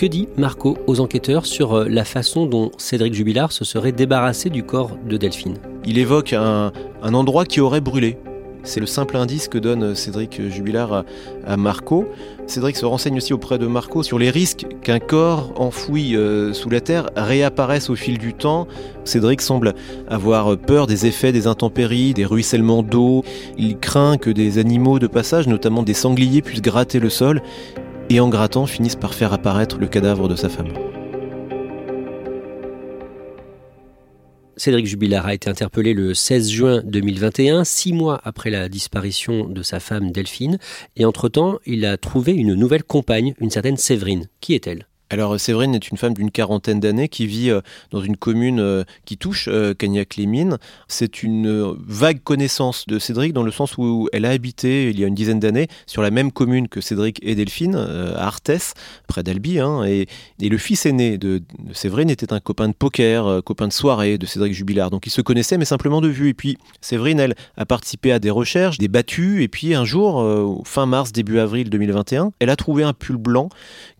Que 0.00 0.06
dit 0.06 0.28
Marco 0.38 0.78
aux 0.86 1.00
enquêteurs 1.00 1.44
sur 1.44 1.74
euh, 1.74 1.86
la 1.86 2.06
façon 2.06 2.46
dont 2.46 2.70
Cédric 2.78 3.12
Jubilard 3.12 3.52
se 3.52 3.66
serait 3.66 3.92
débarrassé 3.92 4.48
du 4.48 4.62
corps 4.62 4.96
de 5.06 5.18
Delphine? 5.18 5.58
Il 5.84 5.98
évoque 5.98 6.32
un, 6.32 6.72
endroit 7.02 7.44
qui 7.44 7.60
aurait 7.60 7.82
brûlé. 7.82 8.16
C'est 8.62 8.80
le 8.80 8.86
simple 8.86 9.18
indice 9.18 9.46
que 9.46 9.58
donne 9.58 9.94
Cédric 9.94 10.40
Jubilard 10.48 11.04
à, 11.46 11.56
Marco. 11.58 12.06
Cédric 12.46 12.76
se 12.76 12.86
renseigne 12.86 13.18
aussi 13.18 13.34
auprès 13.34 13.58
de 13.58 13.66
Marco 13.66 14.02
sur 14.02 14.18
les 14.18 14.30
risques 14.30 14.66
qu'un 14.82 15.00
corps 15.00 15.52
enfoui 15.56 16.16
euh, 16.16 16.54
sous 16.54 16.70
la 16.70 16.80
terre 16.80 17.10
réapparaisse 17.14 17.90
au 17.90 17.94
fil 17.94 18.16
du 18.16 18.32
temps. 18.32 18.68
Cédric 19.04 19.42
semble 19.42 19.74
avoir 20.08 20.56
peur 20.56 20.86
des 20.86 21.04
effets 21.04 21.32
des 21.32 21.46
intempéries, 21.46 22.14
des 22.14 22.24
ruissellements 22.24 22.82
d'eau. 22.82 23.22
Il 23.58 23.76
craint 23.76 24.16
que 24.16 24.30
des 24.30 24.56
animaux 24.56 24.98
de 24.98 25.08
passage, 25.08 25.46
notamment 25.46 25.82
des 25.82 25.92
sangliers, 25.92 26.40
puissent 26.40 26.62
gratter 26.62 27.00
le 27.00 27.10
sol 27.10 27.42
et 28.10 28.20
en 28.20 28.28
grattant 28.28 28.66
finissent 28.66 28.96
par 28.96 29.14
faire 29.14 29.32
apparaître 29.32 29.78
le 29.78 29.86
cadavre 29.86 30.28
de 30.28 30.36
sa 30.36 30.48
femme. 30.48 30.72
Cédric 34.56 34.84
Jubilard 34.84 35.24
a 35.24 35.32
été 35.32 35.48
interpellé 35.48 35.94
le 35.94 36.12
16 36.12 36.50
juin 36.50 36.82
2021, 36.84 37.64
six 37.64 37.94
mois 37.94 38.20
après 38.24 38.50
la 38.50 38.68
disparition 38.68 39.48
de 39.48 39.62
sa 39.62 39.80
femme 39.80 40.12
Delphine, 40.12 40.58
et 40.96 41.06
entre-temps, 41.06 41.60
il 41.64 41.86
a 41.86 41.96
trouvé 41.96 42.32
une 42.32 42.52
nouvelle 42.52 42.84
compagne, 42.84 43.32
une 43.40 43.48
certaine 43.48 43.78
Séverine. 43.78 44.28
Qui 44.42 44.54
est-elle? 44.54 44.89
Alors 45.10 45.38
Séverine 45.40 45.74
est 45.74 45.90
une 45.90 45.96
femme 45.96 46.14
d'une 46.14 46.30
quarantaine 46.30 46.78
d'années 46.78 47.08
qui 47.08 47.26
vit 47.26 47.50
euh, 47.50 47.60
dans 47.90 48.00
une 48.00 48.16
commune 48.16 48.60
euh, 48.60 48.84
qui 49.04 49.18
touche 49.18 49.48
euh, 49.50 49.74
Cagnac-les-Mines. 49.74 50.58
C'est 50.86 51.24
une 51.24 51.74
vague 51.86 52.22
connaissance 52.22 52.86
de 52.86 53.00
Cédric 53.00 53.32
dans 53.32 53.42
le 53.42 53.50
sens 53.50 53.76
où 53.76 54.08
elle 54.12 54.24
a 54.24 54.30
habité 54.30 54.88
il 54.90 55.00
y 55.00 55.04
a 55.04 55.08
une 55.08 55.14
dizaine 55.14 55.40
d'années 55.40 55.66
sur 55.86 56.00
la 56.02 56.12
même 56.12 56.30
commune 56.30 56.68
que 56.68 56.80
Cédric 56.80 57.18
et 57.22 57.34
Delphine, 57.34 57.74
à 57.74 58.26
Arthès, 58.26 58.74
près 59.08 59.24
d'Albi. 59.24 59.58
Hein, 59.58 59.82
et, 59.84 60.06
le 60.40 60.58
fils 60.58 60.86
aîné 60.86 61.18
de, 61.18 61.42
Séverine 61.72 62.10
était 62.10 62.32
un 62.32 62.40
copain 62.40 62.68
de 62.68 62.74
poker, 62.74 63.42
copain 63.44 63.68
de 63.68 63.72
soirée 63.72 64.18
de 64.18 64.26
Cédric 64.26 64.52
Jubilard. 64.54 64.90
Donc 64.90 65.06
ils 65.06 65.10
se 65.10 65.20
connaissaient 65.20 65.58
mais 65.58 65.64
simplement 65.64 66.00
de 66.00 66.08
vue. 66.08 66.28
Et 66.28 66.34
puis 66.34 66.56
Séverine, 66.80 67.18
elle, 67.18 67.34
a 67.56 67.66
participé 67.66 68.12
à 68.12 68.18
des 68.18 68.30
recherches, 68.30 68.78
des 68.78 68.88
battues. 68.88 69.42
Et 69.42 69.48
puis 69.48 69.74
un 69.74 69.84
jour, 69.84 70.62
fin 70.64 70.86
mars, 70.86 71.12
début 71.12 71.38
avril 71.38 71.70
2021, 71.70 72.32
elle 72.38 72.50
a 72.50 72.56
trouvé 72.56 72.84
un 72.84 72.92
pull 72.92 73.16
blanc 73.16 73.48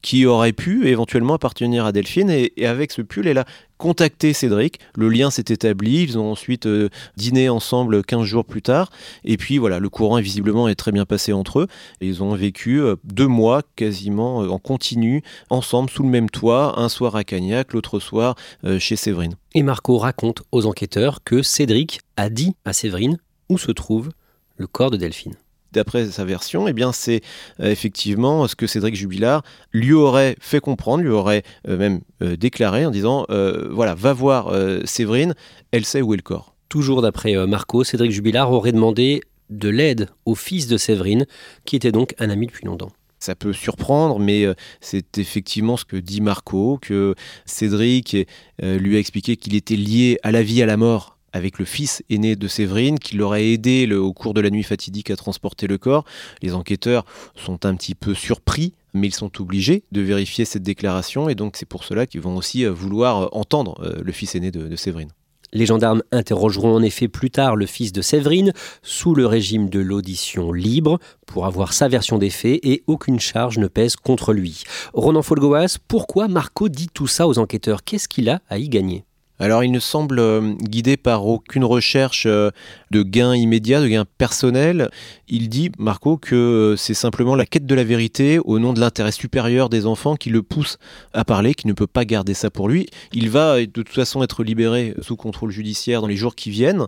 qui 0.03 0.27
aurait 0.27 0.53
pu 0.53 0.87
éventuellement 0.89 1.35
appartenir 1.35 1.85
à 1.85 1.93
Delphine. 1.93 2.31
Et, 2.31 2.67
avec 2.67 2.93
ce 2.93 3.03
pull, 3.03 3.27
elle 3.27 3.39
a 3.39 3.45
contacté 3.79 4.33
Cédric. 4.33 4.79
Le 4.95 5.09
lien 5.09 5.31
s'est 5.31 5.45
établi. 5.49 6.03
Ils 6.03 6.19
ont 6.19 6.33
ensuite 6.33 6.67
euh, 6.67 6.89
dîné 7.17 7.49
ensemble 7.49 8.05
15 8.05 8.25
jours 8.25 8.45
plus 8.45 8.63
tard. 8.63 8.91
Et 9.25 9.37
puis 9.37 9.59
voilà, 9.59 9.79
le 9.79 9.89
courant 9.89 10.21
visiblement 10.21 10.69
est 10.69 10.75
très 10.75 10.93
bien 10.93 11.07
passé 11.07 11.33
entre 11.33 11.61
eux. 11.61 11.67
Et 12.01 12.07
ils 12.07 12.23
ont 12.23 12.35
vécu 12.35 12.81
euh, 12.81 12.97
deux 13.05 13.27
mois 13.27 13.63
quasiment 13.77 14.43
euh, 14.43 14.49
en 14.49 14.59
continu, 14.59 15.23
ensemble, 15.49 15.91
sous 15.91 16.03
le 16.03 16.11
même 16.11 16.31
toit, 16.31 16.79
un 16.79 16.89
soir 16.89 17.17
à 17.17 17.25
Cagnac, 17.25 17.73
l'autre 17.73 17.99
soir 17.99 18.35
chez 18.79 18.97
Séverine. 18.97 19.35
Et 19.55 19.63
Marco 19.63 19.99
raconte 19.99 20.43
aux 20.53 20.67
enquêteurs 20.67 21.25
que 21.25 21.43
Cédric 21.43 22.01
a 22.17 22.29
dit 22.29 22.55
à 22.65 22.73
Séverine 22.73 23.19
où 23.49 23.59
se 23.59 23.73
trouve 23.73 24.11
le 24.57 24.67
corps 24.67 24.91
de 24.91 24.97
Delphine 24.97 25.35
d'après 25.73 26.07
sa 26.07 26.25
version, 26.25 26.69
eh 26.69 26.73
bien 26.73 26.93
c'est 26.93 27.21
euh, 27.61 27.71
effectivement 27.71 28.47
ce 28.49 28.57
que 28.57 28.67
Cédric 28.67 28.95
Jubilard 28.95 29.43
lui 29.73 29.93
aurait 29.93 30.37
fait 30.41 30.61
comprendre, 30.61 31.03
lui 31.03 31.11
aurait 31.11 31.43
euh, 31.69 31.77
même 31.77 32.01
euh, 32.23 32.37
déclaré 32.37 32.87
en 32.87 32.91
disant 32.91 33.27
voilà, 33.71 33.95
va 33.95 34.13
voir 34.13 34.55
Séverine, 34.85 35.35
elle 35.73 35.85
sait 35.85 36.03
où 36.03 36.15
est 36.15 36.17
le 36.17 36.23
corps. 36.23 36.55
Toujours 36.69 37.03
d'après 37.03 37.35
Marco, 37.47 37.85
Cédric 37.85 38.11
Jubilard 38.11 38.53
aurait 38.53 38.73
demandé 38.73 39.23
de 39.51 39.69
l'aide 39.69 40.09
au 40.25 40.35
fils 40.35 40.67
de 40.69 40.77
Séverine, 40.77 41.27
qui 41.65 41.77
était 41.77 41.93
donc 41.93 42.15
un 42.19 42.31
ami 42.31 42.47
depuis 42.47 42.67
longtemps. 42.67 42.93
Ça 43.19 43.35
peut 43.35 43.53
surprendre, 43.53 44.19
mais 44.19 44.47
c'est 44.81 45.19
effectivement 45.19 45.77
ce 45.77 45.85
que 45.85 45.97
dit 45.97 46.21
Marco, 46.21 46.79
que 46.81 47.15
Cédric 47.47 48.17
lui 48.63 48.97
a 48.97 48.99
expliqué 48.99 49.37
qu'il 49.37 49.55
était 49.55 49.77
lié 49.77 50.19
à 50.23 50.33
la 50.33 50.43
vie, 50.43 50.63
à 50.63 50.67
la 50.67 50.77
mort 50.77 51.19
avec 51.33 51.59
le 51.59 51.65
fils 51.65 52.03
aîné 52.11 52.37
de 52.37 52.49
Séverine, 52.49 52.99
qui 52.99 53.17
l'aurait 53.17 53.49
aidé 53.49 53.91
au 53.95 54.13
cours 54.13 54.35
de 54.35 54.41
la 54.41 54.51
nuit 54.51 54.63
fatidique 54.63 55.11
à 55.11 55.17
transporter 55.17 55.67
le 55.67 55.79
corps. 55.79 56.05
Les 56.43 56.55
enquêteurs 56.55 57.05
sont 57.35 57.65
un 57.67 57.75
petit 57.75 57.95
peu 57.95 58.15
surpris, 58.15 58.75
mais 58.95 59.09
ils 59.09 59.15
sont 59.15 59.41
obligés 59.41 59.85
de 59.93 60.01
vérifier 60.01 60.45
cette 60.45 60.63
déclaration, 60.63 61.29
et 61.29 61.35
donc 61.35 61.57
c'est 61.57 61.67
pour 61.67 61.85
cela 61.85 62.07
qu'ils 62.07 62.21
vont 62.21 62.37
aussi 62.37 62.65
euh, 62.65 62.73
vouloir 62.73 63.23
euh, 63.23 63.29
entendre 63.33 63.81
euh, 63.83 64.01
le 64.03 64.13
fils 64.13 64.35
aîné 64.35 64.51
de, 64.51 64.67
de 64.67 64.77
Séverine. 64.77 65.11
Les 65.53 65.67
gendarmes 65.67 66.03
interrogeront 66.13 66.77
en 66.77 66.83
effet 66.83 67.09
plus 67.09 67.31
tard 67.31 67.57
le 67.57 67.67
fils 67.67 67.93
de 67.93 68.03
Séverine 68.03 68.53
sous 68.83 69.17
le 69.17 69.27
régime 69.27 69.69
de 69.69 69.81
l'audition 69.81 70.53
libre 70.53 71.01
pour 71.27 71.45
avoir 71.45 71.73
sa 71.73 71.89
version 71.89 72.19
des 72.19 72.31
faits 72.31 72.61
et 72.63 72.85
aucune 72.87 73.19
charge 73.19 73.59
ne 73.59 73.67
pèse 73.67 73.97
contre 73.97 74.33
lui. 74.33 74.63
Ronan 74.95 75.23
Folgoas, 75.23 75.79
pourquoi 75.89 76.29
Marco 76.29 76.69
dit 76.69 76.89
tout 76.93 77.09
ça 77.09 77.27
aux 77.27 77.39
enquêteurs? 77.39 77.83
Qu'est-ce 77.83 78.07
qu'il 78.07 78.31
a 78.31 78.41
à 78.49 78.59
y 78.59 78.69
gagner? 78.69 79.05
Alors 79.41 79.65
il 79.65 79.73
ne 79.73 79.81
semble 79.81 80.19
euh, 80.19 80.53
guidé 80.61 80.99
par 80.99 81.27
aucune 81.27 81.65
recherche 81.65 82.25
euh, 82.27 82.51
de 82.91 83.03
gain 83.03 83.35
immédiat, 83.35 83.81
de 83.81 83.89
gain 83.89 84.05
personnel. 84.19 84.91
Il 85.29 85.49
dit, 85.49 85.73
Marco, 85.79 86.19
que 86.19 86.35
euh, 86.35 86.77
c'est 86.77 86.95
simplement 86.95 87.35
la 87.35 87.47
quête 87.47 87.65
de 87.65 87.75
la 87.75 87.83
vérité 87.83 88.39
au 88.39 88.59
nom 88.59 88.75
de 88.75 88.81
l'intérêt 88.81 89.13
supérieur 89.13 89.71
des 89.71 89.87
enfants 89.87 90.15
qui 90.15 90.29
le 90.29 90.43
pousse 90.43 90.77
à 91.15 91.25
parler, 91.25 91.55
qui 91.55 91.67
ne 91.67 91.73
peut 91.73 91.87
pas 91.87 92.05
garder 92.05 92.35
ça 92.35 92.51
pour 92.51 92.69
lui. 92.69 92.87
Il 93.15 93.31
va 93.31 93.61
de 93.61 93.65
toute 93.65 93.89
façon 93.89 94.23
être 94.23 94.45
libéré 94.45 94.95
sous 95.01 95.17
contrôle 95.17 95.51
judiciaire 95.51 96.03
dans 96.03 96.07
les 96.07 96.17
jours 96.17 96.35
qui 96.35 96.51
viennent. 96.51 96.87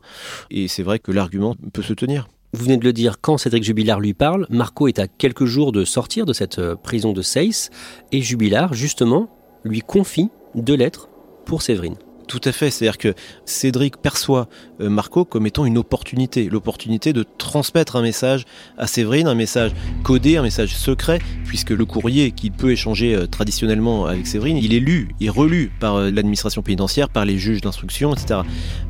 Et 0.51 0.69
c'est 0.69 0.83
vrai 0.83 0.99
que 0.99 1.11
l'argument 1.11 1.57
peut 1.73 1.83
se 1.83 1.95
tenir. 1.95 2.29
Vous 2.53 2.65
venez 2.65 2.77
de 2.77 2.85
le 2.85 2.93
dire, 2.93 3.17
quand 3.23 3.39
Cédric 3.39 3.65
Jubilard 3.65 3.99
lui 3.99 4.13
parle, 4.13 4.47
Marco 4.51 4.87
est 4.89 4.99
à 4.99 5.09
quelques 5.09 5.47
jours 5.47 5.73
de 5.73 5.87
sortir 5.87 6.27
de 6.27 6.35
cette 6.35 6.61
prison 6.83 7.15
de 7.15 7.23
Seyss, 7.23 7.71
et 8.13 8.21
Jubilard, 8.21 8.75
justement, 8.75 9.31
lui 9.65 9.81
confie 9.81 10.29
deux 10.55 10.77
lettres 10.77 11.09
pour 11.47 11.63
Séverine. 11.63 11.97
Tout 12.29 12.41
à 12.45 12.53
fait, 12.53 12.71
c'est-à-dire 12.71 12.99
que 12.99 13.15
Cédric 13.45 13.97
perçoit 13.97 14.49
euh, 14.81 14.89
Marco 14.89 15.25
comme 15.25 15.47
étant 15.47 15.65
une 15.65 15.79
opportunité, 15.79 16.49
l'opportunité 16.49 17.13
de 17.13 17.25
transmettre 17.39 17.97
un 17.97 18.03
message 18.03 18.45
à 18.79 18.87
Séverine, 18.87 19.27
un 19.27 19.35
message 19.35 19.73
codé, 20.03 20.37
un 20.37 20.43
message 20.43 20.75
secret, 20.75 21.19
puisque 21.45 21.71
le 21.71 21.85
courrier 21.85 22.31
qu'il 22.31 22.53
peut 22.53 22.71
échanger 22.71 23.15
euh, 23.15 23.27
traditionnellement 23.27 24.07
avec 24.07 24.27
Séverine, 24.27 24.57
il 24.57 24.75
est 24.75 24.81
lu 24.81 25.09
et 25.21 25.29
relu 25.29 25.73
par 25.81 25.97
euh, 25.97 26.11
l'administration 26.11 26.63
pénitentiaire, 26.63 27.09
par 27.09 27.25
les 27.25 27.39
juges 27.39 27.61
d'instruction, 27.61 28.15
etc. 28.15 28.41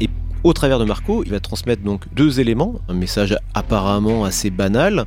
Et 0.00 0.08
au 0.44 0.52
travers 0.52 0.78
de 0.78 0.84
Marco, 0.84 1.22
il 1.24 1.30
va 1.30 1.40
transmettre 1.40 1.82
donc 1.82 2.12
deux 2.14 2.40
éléments, 2.40 2.74
un 2.88 2.94
message 2.94 3.36
apparemment 3.54 4.24
assez 4.24 4.50
banal, 4.50 5.06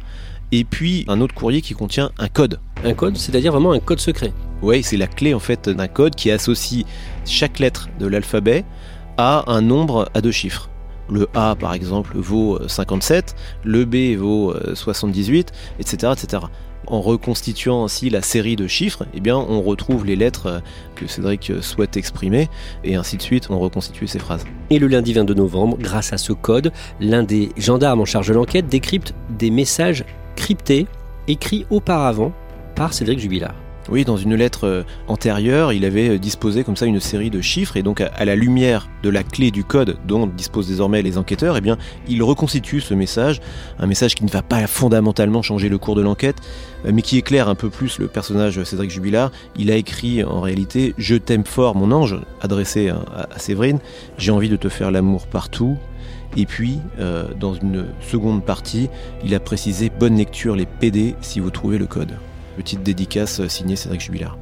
et 0.51 0.63
puis 0.63 1.05
un 1.07 1.21
autre 1.21 1.33
courrier 1.33 1.61
qui 1.61 1.73
contient 1.73 2.11
un 2.17 2.27
code. 2.27 2.59
Un 2.83 2.93
code, 2.93 3.17
c'est-à-dire 3.17 3.51
vraiment 3.51 3.71
un 3.71 3.79
code 3.79 3.99
secret. 3.99 4.33
Oui, 4.61 4.83
c'est 4.83 4.97
la 4.97 5.07
clé 5.07 5.33
en 5.33 5.39
fait 5.39 5.69
d'un 5.69 5.87
code 5.87 6.15
qui 6.15 6.31
associe 6.31 6.85
chaque 7.25 7.59
lettre 7.59 7.89
de 7.99 8.07
l'alphabet 8.07 8.63
à 9.17 9.43
un 9.51 9.61
nombre 9.61 10.09
à 10.13 10.21
deux 10.21 10.31
chiffres. 10.31 10.69
Le 11.09 11.27
A 11.35 11.55
par 11.55 11.73
exemple 11.73 12.17
vaut 12.17 12.59
57, 12.67 13.35
le 13.63 13.85
B 13.85 14.17
vaut 14.17 14.55
78, 14.73 15.51
etc. 15.79 16.13
etc. 16.13 16.43
En 16.87 17.01
reconstituant 17.01 17.83
ainsi 17.83 18.09
la 18.09 18.21
série 18.21 18.55
de 18.55 18.67
chiffres, 18.67 19.05
eh 19.13 19.19
bien, 19.19 19.35
on 19.35 19.61
retrouve 19.61 20.05
les 20.05 20.15
lettres 20.15 20.61
que 20.95 21.07
Cédric 21.07 21.51
souhaite 21.61 21.97
exprimer, 21.97 22.47
et 22.83 22.95
ainsi 22.95 23.17
de 23.17 23.23
suite, 23.23 23.47
on 23.49 23.57
reconstitue 23.57 24.05
ces 24.05 24.19
phrases. 24.19 24.45
Et 24.69 24.77
le 24.77 24.85
lundi 24.87 25.13
22 25.13 25.33
novembre, 25.33 25.77
grâce 25.79 26.13
à 26.13 26.17
ce 26.17 26.31
code, 26.31 26.71
l'un 26.99 27.23
des 27.23 27.49
gendarmes 27.57 28.01
en 28.01 28.05
charge 28.05 28.27
de 28.27 28.33
l'enquête 28.33 28.67
décrypte 28.67 29.15
des 29.29 29.49
messages 29.49 30.05
cryptés 30.35 30.87
écrits 31.27 31.65
auparavant 31.69 32.31
par 32.75 32.93
Cédric 32.93 33.19
Jubilard. 33.19 33.55
Oui, 33.87 34.03
dans 34.03 34.17
une 34.17 34.33
lettre 34.33 34.65
euh, 34.65 34.83
antérieure, 35.07 35.71
il 35.71 35.85
avait 35.85 36.09
euh, 36.09 36.17
disposé 36.17 36.63
comme 36.63 36.75
ça 36.75 36.87
une 36.87 36.99
série 36.99 37.29
de 37.29 37.39
chiffres 37.39 37.77
et 37.77 37.83
donc 37.83 38.01
à 38.01 38.25
la 38.25 38.35
lumière 38.35 38.89
de 39.03 39.09
la 39.09 39.21
clé 39.21 39.51
du 39.51 39.63
code 39.63 39.97
dont 40.07 40.25
disposent 40.25 40.67
désormais 40.67 41.03
les 41.03 41.19
enquêteurs, 41.19 41.55
eh 41.55 41.61
bien, 41.61 41.77
il 42.07 42.23
reconstitue 42.23 42.81
ce 42.81 42.95
message, 42.95 43.41
un 43.77 43.85
message 43.85 44.15
qui 44.15 44.25
ne 44.25 44.29
va 44.29 44.41
pas 44.41 44.65
fondamentalement 44.65 45.43
changer 45.43 45.69
le 45.69 45.77
cours 45.77 45.93
de 45.93 46.01
l'enquête, 46.01 46.37
euh, 46.85 46.91
mais 46.93 47.03
qui 47.03 47.19
éclaire 47.19 47.47
un 47.47 47.53
peu 47.53 47.69
plus 47.69 47.99
le 47.99 48.07
personnage 48.07 48.63
Cédric 48.63 48.89
Jubilard. 48.89 49.31
Il 49.55 49.69
a 49.69 49.75
écrit 49.75 50.23
en 50.23 50.41
réalité 50.41 50.95
Je 50.97 51.15
t'aime 51.15 51.45
fort 51.45 51.75
mon 51.75 51.91
ange, 51.91 52.19
adressé 52.41 52.89
à 52.89 53.37
Séverine, 53.37 53.79
j'ai 54.17 54.31
envie 54.31 54.49
de 54.49 54.55
te 54.55 54.69
faire 54.69 54.89
l'amour 54.89 55.27
partout. 55.27 55.77
Et 56.35 56.45
puis, 56.45 56.79
dans 57.39 57.53
une 57.53 57.85
seconde 58.01 58.43
partie, 58.43 58.89
il 59.23 59.33
a 59.33 59.39
précisé 59.39 59.89
bonne 59.89 60.17
lecture 60.17 60.55
les 60.55 60.65
PD 60.65 61.15
si 61.21 61.39
vous 61.39 61.49
trouvez 61.49 61.77
le 61.77 61.87
code. 61.87 62.11
Petite 62.57 62.83
dédicace 62.83 63.45
signée 63.47 63.75
Cédric 63.75 64.01
Jubilard. 64.01 64.37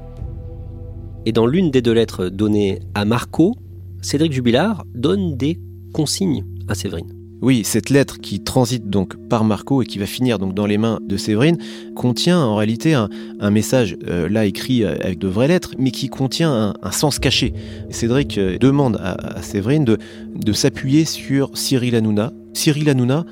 Et 1.26 1.32
dans 1.32 1.48
l'une 1.48 1.72
des 1.72 1.82
deux 1.82 1.94
lettres 1.94 2.30
données 2.30 2.80
à 2.96 3.06
Marco, 3.06 3.56
Cédric 4.02 4.34
Jubilard 4.34 4.84
donne 4.94 5.38
des 5.38 5.60
consignes 5.94 6.46
à 6.68 6.76
Séverine. 6.76 7.23
Oui, 7.44 7.64
cette 7.66 7.90
lettre 7.90 8.22
qui 8.22 8.40
transite 8.40 8.90
donc 8.90 9.18
par 9.28 9.44
Marco 9.44 9.82
et 9.82 9.86
qui 9.86 10.00
va 10.00 10.06
finir 10.06 10.40
donc 10.40 10.54
dans 10.54 10.66
les 10.66 10.78
mains 10.78 11.00
de 11.06 11.18
Séverine 11.18 11.58
contient 11.94 12.40
en 12.40 12.56
réalité 12.56 12.94
un, 12.94 13.10
message 13.52 13.98
euh, 14.08 14.30
là 14.30 14.46
écrit 14.46 14.86
euh, 14.86 14.96
avec 15.02 15.20
de 15.20 15.28
vraies 15.28 15.50
lettres, 15.50 15.72
mais 15.78 15.92
qui 15.92 16.08
contient 16.08 16.74
un, 16.82 16.92
sens 16.92 17.20
caché. 17.20 17.54
Cédric 17.90 18.38
euh, 18.38 18.58
demande 18.58 18.98
à, 19.04 19.42
Séverine 19.42 19.84
de, 19.84 20.54
s'appuyer 20.54 21.04
sur 21.04 21.52
Cyril 21.54 21.98
Hanouna. 21.98 22.32
Cyril 22.54 22.88
Hanouna 22.88 23.26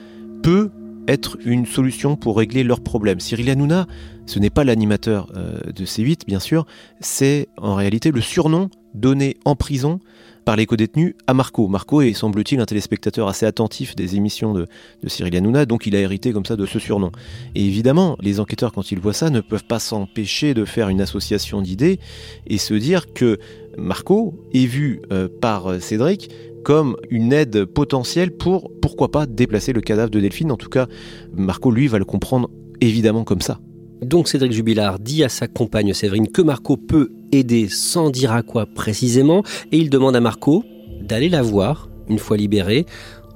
peut 0.43 0.71
être 1.07 1.37
une 1.45 1.65
solution 1.65 2.17
pour 2.17 2.35
régler 2.35 2.65
leurs 2.65 2.81
problèmes. 2.81 3.21
Cyril 3.21 3.49
Hanouna, 3.49 3.87
ce 4.25 4.39
n'est 4.39 4.49
pas 4.49 4.65
l'animateur 4.65 5.31
de 5.31 5.85
C8, 5.85 6.25
bien 6.27 6.41
sûr, 6.41 6.65
c'est 6.99 7.47
en 7.55 7.75
réalité 7.75 8.11
le 8.11 8.19
surnom 8.19 8.69
donné 8.93 9.37
en 9.45 9.55
prison 9.55 10.01
par 10.45 10.55
les 10.55 10.65
co-détenus 10.65 11.15
à 11.27 11.33
Marco. 11.33 11.67
Marco 11.67 12.01
est, 12.01 12.13
semble-t-il, 12.13 12.59
un 12.59 12.65
téléspectateur 12.65 13.27
assez 13.27 13.45
attentif 13.45 13.95
des 13.95 14.15
émissions 14.15 14.53
de, 14.53 14.67
Cyril 15.07 15.35
Hanouna, 15.35 15.65
donc 15.65 15.85
il 15.85 15.95
a 15.95 15.99
hérité 15.99 16.31
comme 16.33 16.45
ça 16.45 16.55
de 16.55 16.65
ce 16.65 16.79
surnom. 16.79 17.11
Et 17.55 17.65
évidemment, 17.65 18.17
les 18.21 18.39
enquêteurs, 18.39 18.71
quand 18.71 18.91
ils 18.91 18.99
voient 18.99 19.13
ça, 19.13 19.29
ne 19.29 19.41
peuvent 19.41 19.65
pas 19.65 19.79
s'empêcher 19.79 20.53
de 20.53 20.65
faire 20.65 20.89
une 20.89 21.01
association 21.01 21.61
d'idées 21.61 21.99
et 22.47 22.57
se 22.57 22.73
dire 22.73 23.13
que 23.13 23.39
Marco 23.77 24.35
est 24.53 24.65
vu 24.65 25.01
euh, 25.11 25.27
par 25.41 25.81
Cédric 25.81 26.29
comme 26.63 26.95
une 27.09 27.33
aide 27.33 27.65
potentielle 27.65 28.31
pour, 28.31 28.71
pourquoi 28.81 29.09
pas, 29.09 29.25
déplacer 29.25 29.73
le 29.73 29.81
cadavre 29.81 30.11
de 30.11 30.19
Delphine. 30.19 30.51
En 30.51 30.57
tout 30.57 30.69
cas, 30.69 30.87
Marco, 31.33 31.71
lui, 31.71 31.87
va 31.87 31.97
le 31.97 32.05
comprendre 32.05 32.49
évidemment 32.81 33.23
comme 33.23 33.41
ça. 33.41 33.59
Donc 34.01 34.27
Cédric 34.27 34.51
Jubilard 34.51 34.99
dit 34.99 35.23
à 35.23 35.29
sa 35.29 35.47
compagne 35.47 35.93
Séverine 35.93 36.27
que 36.27 36.41
Marco 36.41 36.75
peut 36.75 37.11
aider 37.31 37.67
sans 37.69 38.09
dire 38.09 38.31
à 38.31 38.43
quoi 38.43 38.65
précisément, 38.65 39.43
et 39.71 39.77
il 39.77 39.89
demande 39.89 40.15
à 40.15 40.19
Marco 40.21 40.63
d'aller 41.01 41.29
la 41.29 41.41
voir 41.41 41.89
une 42.09 42.19
fois 42.19 42.37
libéré. 42.37 42.85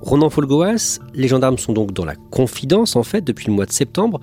Ronan 0.01 0.29
Folgoas, 0.29 0.99
les 1.13 1.27
gendarmes 1.27 1.57
sont 1.57 1.73
donc 1.73 1.93
dans 1.93 2.05
la 2.05 2.15
confidence 2.15 2.95
en 2.95 3.03
fait 3.03 3.21
depuis 3.21 3.47
le 3.47 3.53
mois 3.53 3.65
de 3.65 3.71
septembre. 3.71 4.19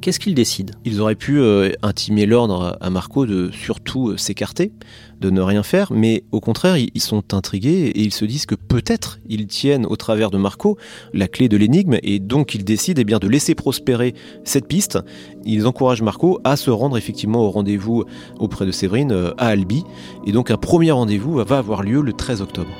Qu'est-ce 0.00 0.20
qu'ils 0.20 0.34
décident? 0.34 0.74
Ils 0.84 1.00
auraient 1.00 1.16
pu 1.16 1.40
euh, 1.40 1.72
intimer 1.82 2.26
l'ordre 2.26 2.76
à 2.80 2.90
Marco 2.90 3.26
de 3.26 3.50
surtout 3.50 4.10
euh, 4.10 4.16
s'écarter, 4.16 4.72
de 5.20 5.30
ne 5.30 5.40
rien 5.40 5.62
faire, 5.62 5.92
mais 5.92 6.22
au 6.32 6.40
contraire, 6.40 6.76
ils 6.76 7.00
sont 7.00 7.34
intrigués 7.34 7.86
et 7.94 8.02
ils 8.02 8.12
se 8.12 8.24
disent 8.24 8.46
que 8.46 8.54
peut-être 8.54 9.18
ils 9.28 9.46
tiennent 9.46 9.86
au 9.86 9.96
travers 9.96 10.30
de 10.30 10.38
Marco 10.38 10.76
la 11.12 11.28
clé 11.28 11.48
de 11.48 11.56
l'énigme 11.56 11.98
et 12.02 12.20
donc 12.20 12.54
ils 12.54 12.64
décident 12.64 13.02
eh 13.02 13.18
de 13.18 13.28
laisser 13.28 13.54
prospérer 13.54 14.14
cette 14.44 14.68
piste. 14.68 14.98
Ils 15.44 15.66
encouragent 15.66 16.02
Marco 16.02 16.40
à 16.44 16.56
se 16.56 16.70
rendre 16.70 16.96
effectivement 16.96 17.40
au 17.40 17.50
rendez-vous 17.50 18.04
auprès 18.38 18.66
de 18.66 18.72
Séverine 18.72 19.12
euh, 19.12 19.30
à 19.38 19.48
Albi 19.48 19.82
et 20.26 20.32
donc 20.32 20.50
un 20.50 20.58
premier 20.58 20.92
rendez-vous 20.92 21.34
va 21.34 21.58
avoir 21.58 21.82
lieu 21.82 22.02
le 22.02 22.12
13 22.12 22.42
octobre. 22.42 22.70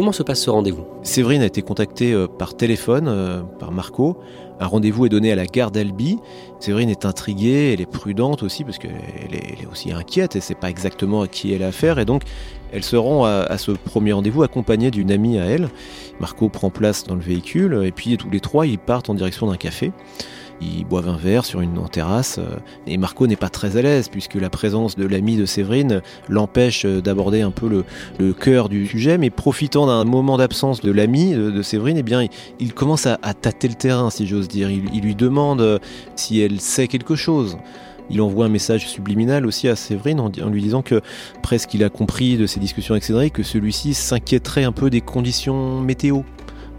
Comment 0.00 0.12
se 0.12 0.22
passe 0.22 0.40
ce 0.40 0.48
rendez-vous? 0.48 0.86
Séverine 1.02 1.42
a 1.42 1.44
été 1.44 1.60
contactée 1.60 2.14
euh, 2.14 2.26
par 2.26 2.56
téléphone 2.56 3.06
euh, 3.06 3.42
par 3.58 3.70
Marco. 3.70 4.16
Un 4.58 4.66
rendez-vous 4.66 5.04
est 5.04 5.10
donné 5.10 5.30
à 5.30 5.34
la 5.34 5.44
gare 5.44 5.70
d'Albi. 5.70 6.16
Séverine 6.58 6.88
est 6.88 7.04
intriguée, 7.04 7.74
elle 7.74 7.82
est 7.82 7.90
prudente 7.90 8.42
aussi 8.42 8.64
parce 8.64 8.78
qu'elle 8.78 8.94
est, 9.34 9.66
aussi 9.70 9.92
inquiète 9.92 10.36
et 10.36 10.40
sait 10.40 10.54
pas 10.54 10.70
exactement 10.70 11.20
à 11.20 11.28
qui 11.28 11.52
elle 11.52 11.62
a 11.62 11.66
affaire. 11.66 11.98
Et 11.98 12.06
donc, 12.06 12.22
elle 12.72 12.82
se 12.82 12.96
rend 12.96 13.26
à 13.26 13.58
ce 13.58 13.72
premier 13.72 14.12
rendez-vous 14.12 14.42
accompagnée 14.42 14.90
d'une 14.90 15.12
amie 15.12 15.38
à 15.38 15.44
elle. 15.44 15.68
Marco 16.18 16.48
prend 16.48 16.70
place 16.70 17.04
dans 17.04 17.14
le 17.14 17.20
véhicule 17.20 17.82
et 17.84 17.92
puis 17.92 18.16
tous 18.16 18.30
les 18.30 18.40
trois 18.40 18.66
ils 18.66 18.78
partent 18.78 19.10
en 19.10 19.14
direction 19.14 19.48
d'un 19.48 19.58
café. 19.58 19.92
Ils 20.62 20.84
boivent 20.84 21.08
un 21.08 21.16
verre 21.16 21.46
sur 21.46 21.62
une 21.62 21.88
terrasse 21.88 22.38
euh, 22.38 22.56
et 22.86 22.98
Marco 22.98 23.26
n'est 23.26 23.36
pas 23.36 23.48
très 23.48 23.78
à 23.78 23.82
l'aise 23.82 24.08
puisque 24.08 24.34
la 24.34 24.50
présence 24.50 24.94
de 24.94 25.06
l'ami 25.06 25.36
de 25.36 25.46
Séverine 25.46 26.02
l'empêche 26.28 26.84
euh, 26.84 27.00
d'aborder 27.00 27.40
un 27.40 27.50
peu 27.50 27.68
le, 28.18 28.32
cœur 28.34 28.68
du 28.68 28.86
sujet. 28.86 29.16
Mais 29.16 29.30
profitant 29.30 29.86
d'un 29.86 30.04
moment 30.04 30.36
d'absence 30.36 30.82
de 30.82 30.92
l'ami 30.92 31.32
de, 31.32 31.50
de, 31.50 31.62
Séverine, 31.62 31.96
eh 31.96 32.02
bien, 32.02 32.26
il, 32.58 32.74
commence 32.74 33.06
à, 33.06 33.16
tâter 33.34 33.68
le 33.68 33.74
terrain, 33.74 34.10
si 34.10 34.26
j'ose 34.26 34.48
dire. 34.48 34.70
Il, 34.70 35.00
lui 35.00 35.14
demande 35.14 35.62
euh, 35.62 35.78
si 36.14 36.40
elle 36.40 36.60
sait 36.60 36.88
quelque 36.88 37.16
chose. 37.16 37.56
Il 38.10 38.20
envoie 38.20 38.46
un 38.46 38.50
message 38.50 38.88
subliminal 38.88 39.46
aussi 39.46 39.68
à 39.68 39.76
Séverine 39.76 40.20
en, 40.20 40.26
en, 40.26 40.48
lui 40.50 40.60
disant 40.60 40.82
que 40.82 41.00
presque 41.42 41.72
il 41.74 41.84
a 41.84 41.88
compris 41.88 42.36
de 42.36 42.46
ses 42.46 42.60
discussions 42.60 42.92
avec 42.92 43.04
Cédric 43.04 43.32
que 43.32 43.42
celui-ci 43.42 43.94
s'inquiéterait 43.94 44.64
un 44.64 44.72
peu 44.72 44.90
des 44.90 45.00
conditions 45.00 45.80
météo, 45.80 46.22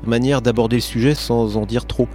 manière 0.05 0.41
d'aborder 0.41 0.75
le 0.77 0.81
sujet 0.81 1.15
sans 1.15 1.57
en 1.57 1.65
dire 1.65 1.85
trop. 1.85 2.07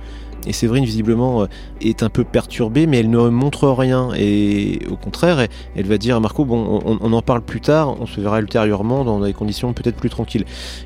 Et 0.47 0.53
Séverine, 0.53 0.85
visiblement, 0.85 1.43
euh, 1.43 1.47
est 1.81 2.03
un 2.03 2.09
peu 2.09 2.25
perturbée, 2.25 2.87
mais 2.87 2.99
elle 2.99 3.11
ne 3.11 3.29
montre 3.29 3.69
rien. 3.69 4.11
Et 4.17 4.81
au 4.91 4.97
contraire, 4.97 5.47
elle, 5.75 5.87
va 5.87 5.99
dire 5.99 6.17
à 6.17 6.21
Marco, 6.21 6.45
bon, 6.45 6.81
on, 6.85 6.99
on, 7.01 7.13
en 7.13 7.23
parle 7.23 7.43
plus 7.43 7.61
tard, 7.61 8.01
on 8.01 8.07
se 8.07 8.21
verra 8.21 8.41
ultérieurement 8.41 9.05
dans 9.05 9.21
des 9.21 9.33
conditions 9.33 9.73
peut-être 9.73 9.97
plus 9.97 10.11
tranquilles. 10.11 10.45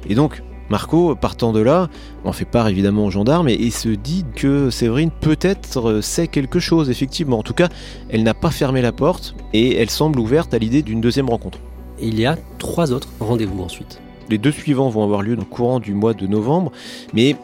Et 0.09 0.15
donc, 0.15 0.43
Marco, 0.71 1.17
partant 1.17 1.53
de 1.53 1.61
là, 1.61 1.89
en 2.25 2.33
fait 2.33 2.45
part 2.45 2.69
évidemment 2.69 3.07
aux 3.07 3.11
gendarmes 3.11 3.49
et, 3.49 3.55
et 3.55 3.71
se 3.71 3.89
dit 3.89 4.25
que 4.37 4.71
Séverine 4.71 5.11
peut-être 5.11 6.01
sait 6.01 6.29
quelque 6.29 6.61
chose, 6.61 6.91
effectivement. 6.91 7.41
En 7.41 7.43
tout 7.43 7.55
cas, 7.55 7.69
elle 8.09 8.23
n'a 8.23 8.35
pas 8.35 8.51
fermé 8.51 8.81
la 8.81 8.93
porte 8.93 9.35
et 9.53 9.77
elle 9.77 9.91
semble 9.91 10.21
ouverte 10.21 10.55
à 10.55 10.59
l'idée 10.59 10.83
d'une 10.83 11.01
deuxième 11.01 11.29
rencontre. 11.29 11.59
Il 12.01 12.19
y 12.19 12.25
a 12.25 12.39
trois 12.59 12.93
autres 12.93 13.09
rendez-vous 13.19 13.63
ensuite. 13.63 14.01
Les 14.31 14.39
deux 14.39 14.53
suivants 14.53 14.89
vont 14.89 15.03
avoir 15.03 15.23
lieu 15.23 15.35
dans 15.35 15.43
le 15.43 15.49
courant 15.49 15.81
du 15.81 15.93
mois 15.93 16.15
de 16.15 16.29
novembre, 16.29 16.71
mais 17.13 17.37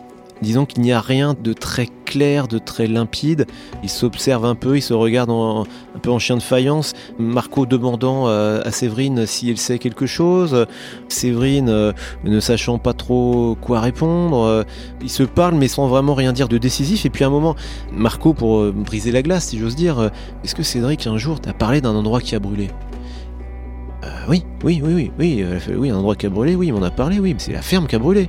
disons 0.42 0.66
qu'il 0.66 0.82
n'y 0.82 0.92
a 0.92 1.00
rien 1.00 1.34
de 1.40 1.52
très 1.52 1.88
clair, 2.04 2.48
de 2.48 2.58
très 2.58 2.86
limpide. 2.86 3.46
Il 3.82 3.88
s'observe 3.88 4.44
un 4.44 4.54
peu, 4.54 4.76
il 4.76 4.82
se 4.82 4.94
regarde 4.94 5.30
en, 5.30 5.62
un 5.62 5.98
peu 6.00 6.10
en 6.10 6.18
chien 6.18 6.36
de 6.36 6.42
faïence. 6.42 6.92
Marco 7.18 7.66
demandant 7.66 8.28
euh, 8.28 8.62
à 8.64 8.70
Séverine 8.70 9.26
si 9.26 9.50
elle 9.50 9.58
sait 9.58 9.78
quelque 9.78 10.06
chose. 10.06 10.66
Séverine 11.08 11.68
euh, 11.68 11.92
ne 12.24 12.40
sachant 12.40 12.78
pas 12.78 12.92
trop 12.92 13.56
quoi 13.60 13.80
répondre. 13.80 14.42
Euh, 14.42 14.62
ils 15.02 15.10
se 15.10 15.22
parlent 15.22 15.56
mais 15.56 15.68
sans 15.68 15.88
vraiment 15.88 16.14
rien 16.14 16.32
dire 16.32 16.48
de 16.48 16.58
décisif. 16.58 17.06
Et 17.06 17.10
puis 17.10 17.24
à 17.24 17.26
un 17.26 17.30
moment, 17.30 17.56
Marco, 17.92 18.34
pour 18.34 18.72
briser 18.72 19.12
la 19.12 19.22
glace, 19.22 19.46
si 19.46 19.58
j'ose 19.58 19.76
dire, 19.76 20.10
est-ce 20.44 20.54
que 20.54 20.62
Cédric 20.62 21.06
un 21.06 21.18
jour 21.18 21.40
t'a 21.40 21.52
parlé 21.52 21.80
d'un 21.80 21.94
endroit 21.94 22.20
qui 22.20 22.34
a 22.34 22.38
brûlé? 22.38 22.70
Oui, 24.28 24.44
oui, 24.64 24.80
oui, 24.84 25.10
oui, 25.18 25.44
oui, 25.44 25.74
oui, 25.76 25.90
un 25.90 25.96
endroit 25.96 26.14
qui 26.14 26.26
a 26.26 26.30
brûlé, 26.30 26.54
oui, 26.54 26.70
m'en 26.70 26.82
a 26.82 26.90
parlé, 26.90 27.18
oui, 27.18 27.34
mais 27.34 27.40
c'est 27.40 27.52
la 27.52 27.62
ferme 27.62 27.86
qui 27.86 27.96
a 27.96 27.98
brûlé. 27.98 28.28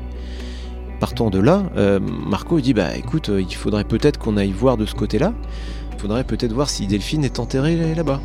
Partant 0.99 1.29
de 1.29 1.39
là, 1.39 1.63
euh, 1.77 1.99
Marco 1.99 2.59
dit 2.59 2.73
bah 2.73 2.95
écoute, 2.95 3.29
euh, 3.29 3.41
il 3.41 3.55
faudrait 3.55 3.83
peut-être 3.83 4.17
qu'on 4.17 4.35
aille 4.35 4.51
voir 4.51 4.77
de 4.77 4.85
ce 4.85 4.95
côté-là. 4.95 5.33
Il 5.93 5.99
faudrait 5.99 6.23
peut-être 6.23 6.53
voir 6.53 6.69
si 6.69 6.87
Delphine 6.87 7.23
est 7.23 7.39
enterrée 7.39 7.93
là-bas. 7.95 8.19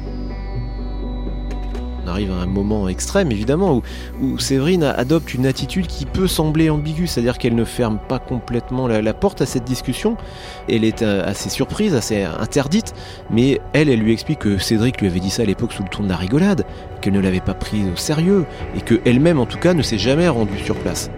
On 2.05 2.09
arrive 2.09 2.33
à 2.33 2.37
un 2.37 2.47
moment 2.47 2.89
extrême, 2.89 3.31
évidemment, 3.31 3.81
où, 4.21 4.39
Séverine 4.39 4.83
adopte 4.83 5.35
une 5.35 5.47
attitude 5.47 5.87
qui 5.87 6.05
peut 6.05 6.27
sembler 6.27 6.69
ambiguë, 6.69 7.07
c'est-à-dire 7.07 7.39
qu'elle 7.39 7.55
ne 7.55 7.65
ferme 7.65 7.99
pas 8.09 8.19
complètement 8.19 8.89
la, 8.89 9.01
la, 9.03 9.15
porte 9.15 9.41
à 9.41 9.47
cette 9.47 9.65
discussion. 9.65 10.17
Elle 10.69 10.85
est 10.85 11.03
euh, 11.03 11.25
assez 11.25 11.49
surprise, 11.49 11.95
assez 11.95 12.25
interdite, 12.25 12.95
mais 13.31 13.61
elle, 13.73 13.89
elle 13.89 14.01
lui 14.01 14.13
explique 14.13 14.41
que 14.41 14.59
Cédric 14.59 15.01
lui 15.01 15.07
avait 15.07 15.21
dit 15.21 15.31
ça 15.31 15.43
à 15.43 15.47
l'époque 15.47 15.73
sous 15.73 15.85
le 15.85 15.89
ton 15.89 16.03
de 16.03 16.09
la 16.09 16.17
rigolade, 16.17 16.65
qu'elle 17.01 17.13
ne 17.13 17.21
l'avait 17.21 17.41
pas 17.41 17.55
prise 17.55 17.87
au 17.93 17.97
sérieux, 17.97 18.47
et 18.77 18.81
qu'elle-même, 18.81 19.39
en 19.39 19.47
tout 19.47 19.59
cas, 19.59 19.75
ne 19.75 19.83
s'est 19.83 19.99
jamais 19.99 20.29
rendue 20.29 20.59
sur 20.59 20.75
place. 20.77 21.11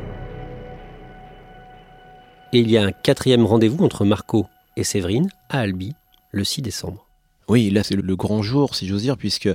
Et 2.54 2.60
il 2.60 2.70
y 2.70 2.78
a 2.78 2.84
un 2.84 2.92
quatrième 2.92 3.44
rendez-vous 3.44 3.84
entre 3.84 4.04
Marco 4.04 4.46
et 4.76 4.84
Séverine 4.84 5.28
à 5.48 5.58
Albi 5.58 5.92
le 6.30 6.44
6 6.44 6.62
décembre. 6.62 7.04
Oui, 7.48 7.68
là 7.70 7.82
c'est 7.82 7.96
le 7.96 8.14
grand 8.14 8.42
jour, 8.42 8.76
si 8.76 8.86
j'ose 8.86 9.02
dire, 9.02 9.16
puisque 9.16 9.48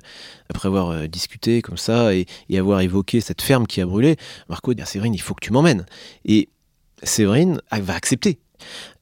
après 0.49 0.67
avoir 0.67 0.89
euh, 0.89 1.07
discuté 1.07 1.61
comme 1.61 1.77
ça 1.77 2.13
et, 2.13 2.25
avoir 2.57 2.81
évoqué 2.81 3.21
cette 3.21 3.41
ferme 3.41 3.67
qui 3.67 3.79
a 3.79 3.85
brûlé, 3.85 4.17
Marco 4.49 4.73
dit 4.73 4.81
à 4.81 4.85
Séverine, 4.85 5.13
il 5.13 5.21
faut 5.21 5.33
que 5.33 5.45
tu 5.45 5.53
m'emmènes. 5.53 5.85
Et 6.25 6.49
Séverine 7.01 7.61
va 7.71 7.95
accepter. 7.95 8.37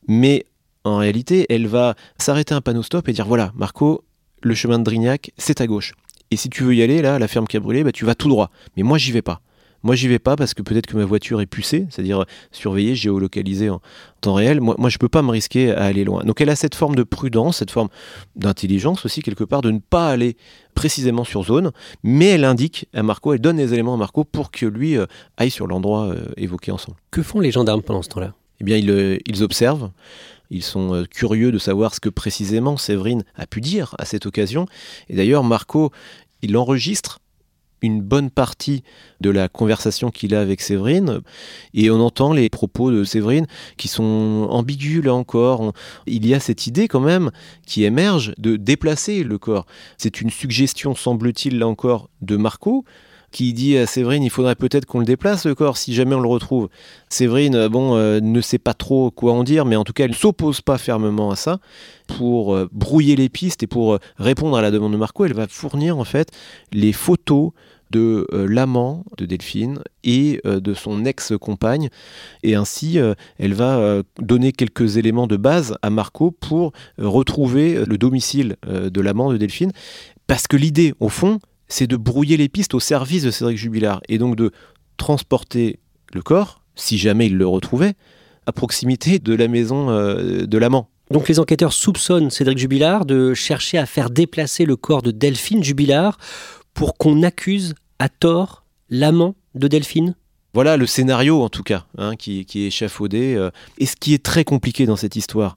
Mais 0.07 0.45
en 0.83 0.97
réalité, 0.97 1.47
elle 1.49 1.65
va 1.65 1.95
s'arrêter 2.19 2.53
un 2.53 2.61
panneau 2.61 2.83
stop 2.83 3.09
et 3.09 3.13
dire, 3.13 3.25
voilà, 3.25 3.51
Marco, 3.55 4.03
le 4.43 4.53
chemin 4.53 4.77
de 4.77 4.83
Drignac, 4.83 5.31
c'est 5.39 5.59
à 5.59 5.65
gauche. 5.65 5.95
Et 6.29 6.35
si 6.35 6.51
tu 6.51 6.63
veux 6.63 6.75
y 6.75 6.83
aller, 6.83 7.01
là, 7.01 7.17
la 7.17 7.27
ferme 7.27 7.47
qui 7.47 7.57
a 7.57 7.59
brûlé, 7.59 7.83
bah, 7.83 7.91
tu 7.91 8.05
vas 8.05 8.13
tout 8.13 8.29
droit. 8.29 8.51
Mais 8.75 8.83
moi, 8.83 8.99
j'y 8.99 9.11
vais 9.11 9.23
pas. 9.23 9.41
Moi, 9.83 9.95
j'y 9.95 10.07
vais 10.07 10.19
pas 10.19 10.35
parce 10.35 10.53
que 10.53 10.61
peut-être 10.61 10.87
que 10.87 10.97
ma 10.97 11.05
voiture 11.05 11.41
est 11.41 11.45
pucée, 11.45 11.87
c'est-à-dire 11.89 12.25
surveillée, 12.51 12.95
géolocalisée 12.95 13.69
en 13.69 13.81
temps 14.21 14.33
réel. 14.33 14.61
Moi, 14.61 14.75
moi, 14.77 14.89
je 14.89 14.97
peux 14.97 15.09
pas 15.09 15.21
me 15.21 15.29
risquer 15.29 15.71
à 15.71 15.83
aller 15.83 16.03
loin. 16.03 16.23
Donc, 16.23 16.41
elle 16.41 16.49
a 16.49 16.55
cette 16.55 16.75
forme 16.75 16.95
de 16.95 17.03
prudence, 17.03 17.57
cette 17.57 17.71
forme 17.71 17.89
d'intelligence 18.35 19.05
aussi, 19.05 19.21
quelque 19.21 19.43
part, 19.43 19.61
de 19.61 19.71
ne 19.71 19.79
pas 19.79 20.09
aller 20.09 20.37
précisément 20.73 21.23
sur 21.23 21.43
zone, 21.43 21.71
mais 22.03 22.27
elle 22.27 22.45
indique 22.45 22.87
à 22.93 23.03
Marco, 23.03 23.33
elle 23.33 23.41
donne 23.41 23.57
les 23.57 23.73
éléments 23.73 23.95
à 23.95 23.97
Marco 23.97 24.23
pour 24.23 24.51
que 24.51 24.65
lui 24.65 24.97
euh, 24.97 25.05
aille 25.37 25.51
sur 25.51 25.67
l'endroit 25.67 26.07
euh, 26.07 26.27
évoqué 26.37 26.71
ensemble. 26.71 26.97
Que 27.09 27.23
font 27.23 27.39
les 27.39 27.51
gendarmes 27.51 27.81
pendant 27.81 28.01
ce 28.01 28.09
temps-là? 28.09 28.33
Eh 28.59 28.63
bien, 28.63 28.77
ils, 28.77 28.89
euh, 28.89 29.17
ils 29.25 29.43
observent. 29.43 29.91
Ils 30.49 30.63
sont 30.63 30.93
euh, 30.93 31.03
curieux 31.05 31.51
de 31.51 31.57
savoir 31.57 31.93
ce 31.93 31.99
que 31.99 32.09
précisément 32.09 32.77
Séverine 32.77 33.23
a 33.35 33.45
pu 33.47 33.61
dire 33.61 33.95
à 33.99 34.05
cette 34.05 34.25
occasion. 34.25 34.65
Et 35.09 35.15
d'ailleurs, 35.15 35.43
Marco, 35.43 35.91
il 36.41 36.55
enregistre 36.57 37.19
une 37.81 38.01
bonne 38.01 38.29
partie 38.29 38.83
de 39.21 39.29
la 39.29 39.47
conversation 39.49 40.09
qu'il 40.11 40.35
a 40.35 40.41
avec 40.41 40.61
Séverine 40.61 41.21
et 41.73 41.89
on 41.89 41.99
entend 41.99 42.33
les 42.33 42.49
propos 42.49 42.91
de 42.91 43.03
Séverine 43.03 43.47
qui 43.77 43.87
sont 43.87 44.47
ambigus 44.49 45.03
là 45.03 45.13
encore. 45.13 45.73
Il 46.05 46.25
y 46.25 46.33
a 46.33 46.39
cette 46.39 46.67
idée 46.67 46.87
quand 46.87 46.99
même 46.99 47.31
qui 47.65 47.83
émerge 47.83 48.33
de 48.37 48.55
déplacer 48.55 49.23
le 49.23 49.37
corps. 49.37 49.65
C'est 49.97 50.21
une 50.21 50.29
suggestion, 50.29 50.95
semble-t-il, 50.95 51.59
là 51.59 51.67
encore, 51.67 52.09
de 52.21 52.37
Marco 52.37 52.85
qui 53.31 53.53
dit 53.53 53.77
à 53.77 53.85
Séverine 53.85 54.23
il 54.23 54.29
faudrait 54.29 54.55
peut-être 54.55 54.85
qu'on 54.85 54.99
le 54.99 55.05
déplace 55.05 55.45
le 55.45 55.55
corps 55.55 55.77
si 55.77 55.93
jamais 55.93 56.15
on 56.15 56.19
le 56.19 56.27
retrouve. 56.27 56.69
Séverine 57.09 57.67
bon 57.67 57.95
euh, 57.95 58.19
ne 58.21 58.41
sait 58.41 58.57
pas 58.57 58.73
trop 58.73 59.11
quoi 59.11 59.33
en 59.33 59.43
dire 59.43 59.65
mais 59.65 59.75
en 59.75 59.83
tout 59.83 59.93
cas 59.93 60.05
elle 60.05 60.11
ne 60.11 60.15
s'oppose 60.15 60.61
pas 60.61 60.77
fermement 60.77 61.31
à 61.31 61.35
ça 61.35 61.59
pour 62.07 62.55
euh, 62.55 62.69
brouiller 62.71 63.15
les 63.15 63.29
pistes 63.29 63.63
et 63.63 63.67
pour 63.67 63.93
euh, 63.93 63.99
répondre 64.17 64.57
à 64.57 64.61
la 64.61 64.71
demande 64.71 64.93
de 64.93 64.97
Marco, 64.97 65.25
elle 65.25 65.33
va 65.33 65.47
fournir 65.47 65.97
en 65.97 66.05
fait 66.05 66.31
les 66.71 66.93
photos 66.93 67.51
de 67.91 68.27
euh, 68.33 68.47
l'amant 68.49 69.05
de 69.17 69.25
Delphine 69.25 69.79
et 70.03 70.41
euh, 70.45 70.59
de 70.59 70.73
son 70.73 71.05
ex-compagne. 71.05 71.89
Et 72.43 72.55
ainsi 72.55 72.99
euh, 72.99 73.13
elle 73.37 73.53
va 73.53 74.01
donner 74.19 74.51
quelques 74.51 74.97
éléments 74.97 75.27
de 75.27 75.37
base 75.37 75.77
à 75.81 75.89
Marco 75.89 76.31
pour 76.31 76.71
retrouver 76.97 77.85
le 77.85 77.97
domicile 77.97 78.55
de 78.65 79.01
l'amant 79.01 79.31
de 79.31 79.37
Delphine. 79.37 79.71
Parce 80.27 80.47
que 80.47 80.57
l'idée 80.57 80.93
au 80.99 81.09
fond 81.09 81.39
c'est 81.67 81.87
de 81.87 81.97
brouiller 81.97 82.37
les 82.37 82.49
pistes 82.49 82.73
au 82.73 82.79
service 82.79 83.23
de 83.23 83.31
Cédric 83.31 83.57
Jubilard 83.57 84.01
et 84.09 84.17
donc 84.17 84.35
de 84.35 84.51
transporter 84.97 85.79
le 86.13 86.21
corps, 86.21 86.61
si 86.75 86.97
jamais 86.97 87.27
il 87.27 87.37
le 87.37 87.47
retrouvait, 87.47 87.93
à 88.45 88.51
proximité 88.51 89.19
de 89.19 89.33
la 89.33 89.47
maison 89.47 89.89
euh, 89.89 90.45
de 90.45 90.57
l'amant. 90.57 90.89
Donc 91.11 91.29
les 91.29 91.39
enquêteurs 91.39 91.73
soupçonnent 91.73 92.29
Cédric 92.29 92.57
Jubilard 92.57 93.05
de 93.05 93.33
chercher 93.33 93.77
à 93.77 93.85
faire 93.85 94.09
déplacer 94.09 94.65
le 94.65 94.75
corps 94.75 95.01
de 95.01 95.11
Delphine 95.11 95.63
Jubilard 95.63 96.17
pour 96.73 96.97
qu'on 96.97 97.23
accuse 97.23 97.75
à 97.99 98.09
tort 98.09 98.65
l'amant 98.89 99.35
de 99.55 99.67
Delphine 99.67 100.15
voilà 100.53 100.75
le 100.75 100.87
scénario 100.87 101.43
en 101.43 101.49
tout 101.49 101.61
cas 101.61 101.85
hein, 101.99 102.15
qui, 102.15 102.43
qui, 102.45 102.63
est 102.63 102.67
échafaudé. 102.67 103.35
Euh. 103.35 103.51
Et 103.77 103.85
ce 103.85 103.95
qui 103.95 104.15
est 104.15 104.23
très 104.23 104.43
compliqué 104.43 104.87
dans 104.87 104.95
cette 104.95 105.15
histoire, 105.15 105.55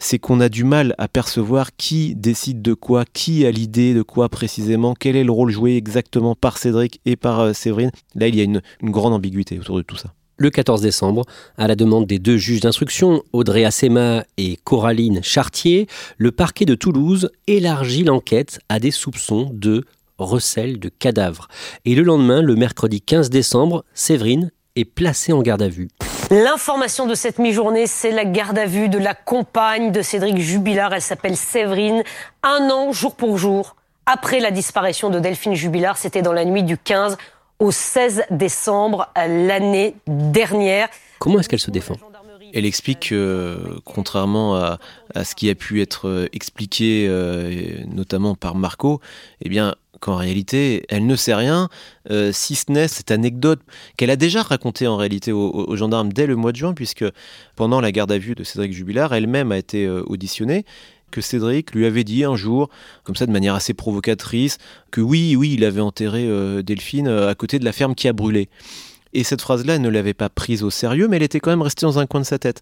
c'est 0.00 0.18
qu'on 0.18 0.40
a 0.40 0.48
du 0.48 0.64
mal 0.64 0.94
à 0.98 1.06
percevoir 1.06 1.76
qui 1.76 2.16
décide 2.16 2.62
de 2.62 2.74
quoi, 2.74 3.04
qui 3.04 3.46
a 3.46 3.52
l'idée 3.52 3.94
de 3.94 4.02
quoi 4.02 4.28
précisément, 4.28 4.94
quel 4.98 5.14
est 5.14 5.22
le 5.22 5.30
rôle 5.30 5.50
joué 5.50 5.76
exactement 5.76 6.34
par 6.34 6.58
Cédric 6.58 7.00
et 7.04 7.14
par 7.14 7.40
euh, 7.40 7.52
Séverine. 7.52 7.92
Là, 8.16 8.26
il 8.26 8.34
y 8.34 8.40
a 8.40 8.44
une, 8.44 8.62
grande 8.82 9.12
ambiguïté 9.12 9.58
autour 9.58 9.76
de 9.76 9.82
tout 9.82 9.96
ça. 9.96 10.14
Le 10.38 10.48
14 10.48 10.80
décembre, 10.80 11.26
à 11.58 11.68
la 11.68 11.76
demande 11.76 12.06
des 12.06 12.18
deux 12.18 12.38
juges 12.38 12.60
d'instruction, 12.60 13.22
Audrey 13.34 13.64
Assema 13.64 14.24
et 14.38 14.56
Coraline 14.64 15.22
Chartier, 15.22 15.86
le 16.16 16.32
parquet 16.32 16.64
de 16.64 16.74
Toulouse 16.74 17.30
élargit 17.46 18.04
l'enquête 18.04 18.58
à 18.70 18.80
des 18.80 18.90
soupçons 18.90 19.50
de 19.52 19.84
recel 20.16 20.78
de 20.78 20.88
cadavres. 20.88 21.48
Et 21.84 21.94
le 21.94 22.02
lendemain, 22.02 22.40
le 22.40 22.56
mercredi 22.56 23.02
15 23.02 23.28
décembre, 23.28 23.84
Séverine 23.92 24.50
est 24.76 24.84
placée 24.84 25.32
en 25.32 25.42
garde 25.42 25.62
à 25.62 25.68
vue. 25.68 25.88
L'information 26.30 27.06
de 27.06 27.14
cette 27.14 27.38
mi-journée, 27.38 27.86
c'est 27.86 28.12
la 28.12 28.24
garde 28.24 28.58
à 28.58 28.66
vue 28.66 28.88
de 28.88 28.98
la 28.98 29.14
compagne 29.14 29.90
de 29.90 30.00
Cédric 30.00 30.38
Jubilard. 30.38 30.94
Elle 30.94 31.02
s'appelle 31.02 31.36
Séverine. 31.36 32.04
Un 32.44 32.70
an, 32.70 32.92
jour 32.92 33.16
pour 33.16 33.36
jour, 33.36 33.74
après 34.06 34.38
la 34.38 34.50
disparition 34.50 35.10
de 35.10 35.18
Delphine 35.18 35.54
Jubilard, 35.54 35.98
c'était 35.98 36.22
dans 36.22 36.32
la 36.32 36.44
nuit 36.44 36.62
du 36.62 36.78
15 36.78 37.16
au 37.58 37.70
16 37.70 38.24
décembre 38.30 39.08
l'année 39.16 39.96
dernière. 40.06 40.88
Comment 41.18 41.40
est-ce 41.40 41.48
qu'elle 41.48 41.58
se 41.58 41.70
défend? 41.70 41.96
Elle 42.52 42.66
explique 42.66 43.10
que, 43.10 43.80
contrairement 43.84 44.56
à, 44.56 44.78
ce 45.24 45.34
qui 45.34 45.50
a 45.50 45.54
pu 45.54 45.82
être 45.82 46.08
euh, 46.08 46.28
expliqué 46.32 47.06
euh, 47.08 47.84
notamment 47.86 48.34
par 48.34 48.54
Marco, 48.54 49.00
eh 49.42 49.48
bien, 49.48 49.74
qu'en 50.00 50.16
réalité, 50.16 50.84
elle 50.88 51.06
ne 51.06 51.14
sait 51.14 51.34
rien, 51.34 51.68
euh, 52.10 52.32
si 52.32 52.54
ce 52.54 52.72
n'est 52.72 52.88
cette 52.88 53.10
anecdote 53.10 53.60
qu'elle 53.96 54.10
a 54.10 54.16
déjà 54.16 54.42
racontée 54.42 54.86
en 54.86 54.96
réalité 54.96 55.30
aux, 55.32 55.76
gendarmes 55.76 56.12
dès 56.12 56.26
le 56.26 56.36
mois 56.36 56.52
de 56.52 56.56
juin, 56.56 56.74
puisque 56.74 57.04
pendant 57.54 57.80
la 57.80 57.92
garde 57.92 58.10
à 58.10 58.18
vue 58.18 58.34
de 58.34 58.42
Cédric 58.42 58.72
Jubilard, 58.72 59.14
elle-même 59.14 59.52
a 59.52 59.58
été 59.58 59.86
euh, 59.86 60.02
auditionnée 60.06 60.64
que 61.10 61.20
Cédric 61.20 61.72
lui 61.72 61.86
avait 61.86 62.04
dit 62.04 62.24
un 62.24 62.36
jour, 62.36 62.70
comme 63.02 63.16
ça 63.16 63.26
de 63.26 63.32
manière 63.32 63.54
assez 63.54 63.74
provocatrice, 63.74 64.58
que 64.92 65.00
oui, 65.00 65.34
oui, 65.36 65.54
il 65.54 65.64
avait 65.64 65.80
enterré 65.80 66.24
euh, 66.24 66.62
Delphine 66.62 67.08
à 67.08 67.34
côté 67.34 67.58
de 67.58 67.64
la 67.64 67.72
ferme 67.72 67.94
qui 67.94 68.08
a 68.08 68.12
brûlé. 68.12 68.48
Et 69.12 69.24
cette 69.24 69.40
phrase-là, 69.40 69.74
elle 69.74 69.82
ne 69.82 69.88
l'avait 69.88 70.14
pas 70.14 70.28
prise 70.28 70.62
au 70.62 70.70
sérieux, 70.70 71.08
mais 71.08 71.16
elle 71.16 71.22
était 71.22 71.40
quand 71.40 71.50
même 71.50 71.62
restée 71.62 71.86
dans 71.86 71.98
un 71.98 72.06
coin 72.06 72.20
de 72.20 72.26
sa 72.26 72.38
tête. 72.38 72.60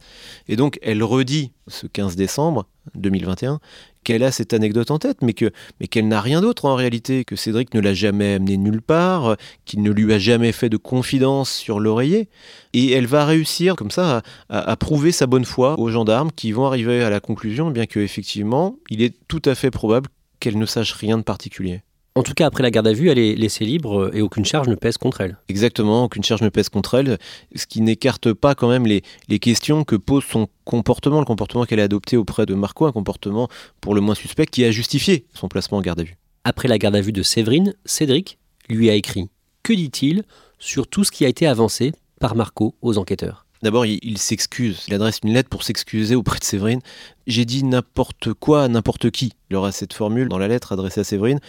Et 0.48 0.56
donc, 0.56 0.78
elle 0.82 1.02
redit 1.02 1.52
ce 1.66 1.87
15 1.87 2.16
décembre 2.16 2.66
2021 2.94 3.61
qu'elle 4.04 4.22
a 4.22 4.32
cette 4.32 4.54
anecdote 4.54 4.90
en 4.90 4.98
tête, 4.98 5.18
mais 5.20 5.34
que 5.34 5.50
mais 5.80 5.87
qu'elle 5.87 6.08
n'a 6.08 6.22
rien 6.22 6.40
d'autre 6.40 6.64
en 6.64 6.74
réalité, 6.74 7.26
que 7.26 7.37
Cédric 7.37 7.74
ne 7.74 7.80
l'a 7.80 7.92
jamais 7.92 8.34
amené 8.34 8.56
nulle 8.56 8.80
part, 8.80 9.37
qu'il 9.66 9.82
ne 9.82 9.90
lui 9.90 10.11
a 10.14 10.18
jamais 10.18 10.52
fait 10.52 10.70
de 10.70 10.78
confidence 10.78 11.50
sur 11.50 11.78
l'oreiller, 11.78 12.30
et 12.72 12.90
elle 12.92 13.06
va 13.06 13.26
réussir 13.26 13.76
comme 13.76 13.90
ça 13.90 14.22
à, 14.48 14.76
prouver 14.76 15.12
sa 15.12 15.26
bonne 15.26 15.44
foi 15.44 15.78
aux 15.78 15.90
gendarmes 15.90 16.30
qui 16.34 16.52
vont 16.52 16.64
arriver 16.64 17.02
à 17.02 17.11
la 17.11 17.20
conclusion, 17.20 17.70
bien 17.70 17.84
que 17.84 18.00
effectivement, 18.00 18.76
il 18.88 19.02
est 19.02 19.14
tout 19.28 19.42
à 19.44 19.54
fait 19.54 19.70
probable 19.70 20.08
qu'elle 20.40 20.58
ne 20.58 20.66
sache 20.66 20.92
rien 20.92 21.18
de 21.18 21.22
particulier. 21.22 21.82
En 22.14 22.23
tout 22.23 22.35
cas, 22.35 22.47
après 22.47 22.62
la 22.62 22.71
garde 22.71 22.87
à 22.88 22.92
vue, 22.92 23.11
elle 23.11 23.18
est 23.18 23.35
laissée 23.37 23.64
libre 23.64 24.07
euh, 24.07 24.11
et 24.14 24.23
aucune 24.23 24.44
charge 24.44 24.68
ne 24.68 24.75
pèse 24.75 24.99
contre 24.99 25.21
elle. 25.21 25.38
Exactement, 25.49 26.05
aucune 26.05 26.25
charge 26.25 26.42
ne 26.42 26.49
pèse 26.49 26.68
contre 26.68 26.94
elle, 26.94 27.18
ce 27.55 27.66
qui 27.66 27.81
n'écarte 27.81 28.33
pas 28.33 28.55
quand 28.55 28.68
même 28.68 28.87
les, 28.87 29.03
les, 29.29 29.38
questions 29.38 29.85
que 29.85 29.94
pose 29.94 30.25
son 30.25 30.49
comportement, 30.64 31.21
le 31.21 31.25
comportement 31.25 31.64
qu'elle 31.64 31.81
a 31.81 31.85
adopté 31.85 32.16
auprès 32.16 32.44
de 32.44 32.55
Marco, 32.55 32.87
un 32.87 32.92
comportement 32.92 33.49
pour 33.81 33.94
le 33.94 34.01
moins 34.01 34.16
suspect 34.16 34.47
qui 34.47 34.64
a 34.64 34.71
justifié 34.71 35.27
son 35.33 35.49
placement 35.49 35.79
en 35.79 35.83
garde 35.83 36.01
à 36.01 36.05
vue. 36.05 36.16
Après 36.44 36.66
la 36.66 36.79
garde 36.79 36.97
à 36.97 37.01
vue 37.01 37.12
de 37.12 37.23
Séverine, 37.23 37.75
Cédric 37.85 38.38
lui 38.68 38.90
a 38.90 38.94
écrit 38.94 39.29
Que 39.62 39.73
dit-il 39.73 40.25
sur 40.59 40.88
tout 40.88 41.05
ce 41.05 41.11
qui 41.11 41.25
a 41.25 41.29
été 41.29 41.47
avancé 41.47 41.92
par 42.21 42.35
Marco 42.35 42.75
aux 42.83 42.99
enquêteurs? 42.99 43.47
D'abord, 43.62 43.87
il, 43.87 44.18
s'excuse. 44.18 44.85
Il 44.87 44.94
adresse 44.94 45.18
une 45.25 45.33
lettre 45.33 45.49
pour 45.49 45.64
s'excuser 45.64 46.14
auprès 46.14 46.38
de 46.38 46.44
Séverine. 46.44 46.81
J'ai 47.27 47.44
dit 47.44 47.64
n'importe 47.64 48.33
quoi 48.33 48.62
à 48.62 48.68
n'importe 48.68 49.11
qui. 49.11 49.33
Il 49.51 49.57
aura 49.57 49.73
cette 49.73 49.92
formule 49.92 50.29
dans 50.29 50.38
la 50.38 50.47
lettre 50.47 50.73
adressée 50.73 51.01
à 51.01 51.05
Séverine. 51.05 51.40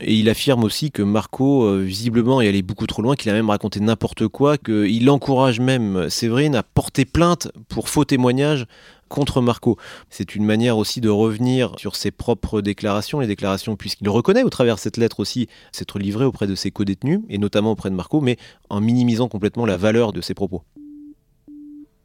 Et 0.00 0.14
il 0.14 0.28
affirme 0.28 0.64
aussi 0.64 0.90
que 0.90 1.02
Marco, 1.02 1.64
euh, 1.64 1.82
visiblement, 1.82 2.40
est 2.40 2.48
allé 2.48 2.62
beaucoup 2.62 2.88
trop 2.88 3.00
loin, 3.00 3.14
qu'il 3.14 3.30
a 3.30 3.34
même 3.34 3.48
raconté 3.48 3.78
n'importe 3.78 4.26
quoi, 4.26 4.58
qu'il 4.58 5.08
encourage 5.08 5.60
même 5.60 6.10
Séverine 6.10 6.56
à 6.56 6.64
porter 6.64 7.04
plainte 7.04 7.48
pour 7.68 7.88
faux 7.88 8.04
témoignage 8.04 8.66
contre 9.08 9.40
Marco. 9.40 9.76
C'est 10.10 10.34
une 10.34 10.44
manière 10.44 10.78
aussi 10.78 11.00
de 11.00 11.10
revenir 11.10 11.74
sur 11.76 11.94
ses 11.94 12.10
propres 12.10 12.60
déclarations, 12.60 13.20
les 13.20 13.26
déclarations 13.26 13.76
puisqu'il 13.76 14.08
reconnaît 14.08 14.42
au 14.42 14.50
travers 14.50 14.76
de 14.76 14.80
cette 14.80 14.96
lettre 14.96 15.20
aussi 15.20 15.48
s'être 15.70 15.98
livré 15.98 16.24
auprès 16.24 16.46
de 16.46 16.54
ses 16.54 16.70
co-détenus, 16.70 17.20
et 17.28 17.38
notamment 17.38 17.72
auprès 17.72 17.90
de 17.90 17.94
Marco, 17.94 18.20
mais 18.20 18.36
en 18.70 18.80
minimisant 18.80 19.28
complètement 19.28 19.66
la 19.66 19.76
valeur 19.76 20.12
de 20.12 20.22
ses 20.22 20.34
propos. 20.34 20.62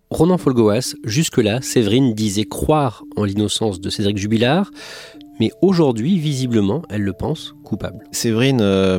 Ronan 0.10 0.38
Folgoas, 0.38 0.96
jusque-là, 1.04 1.62
Séverine 1.62 2.13
disait 2.13 2.46
croire 2.46 3.04
en 3.17 3.26
l'innocence 3.26 3.82
de 3.82 3.89
Cédric 3.89 4.17
Jubilard, 4.17 4.72
mais 5.41 5.52
aujourd'hui, 5.62 6.17
visiblement, 6.17 6.82
elle 6.89 7.02
le 7.02 7.12
pense 7.12 7.56
coupable. 7.65 8.06
Séverine, 8.12 8.60
euh, 8.62 8.98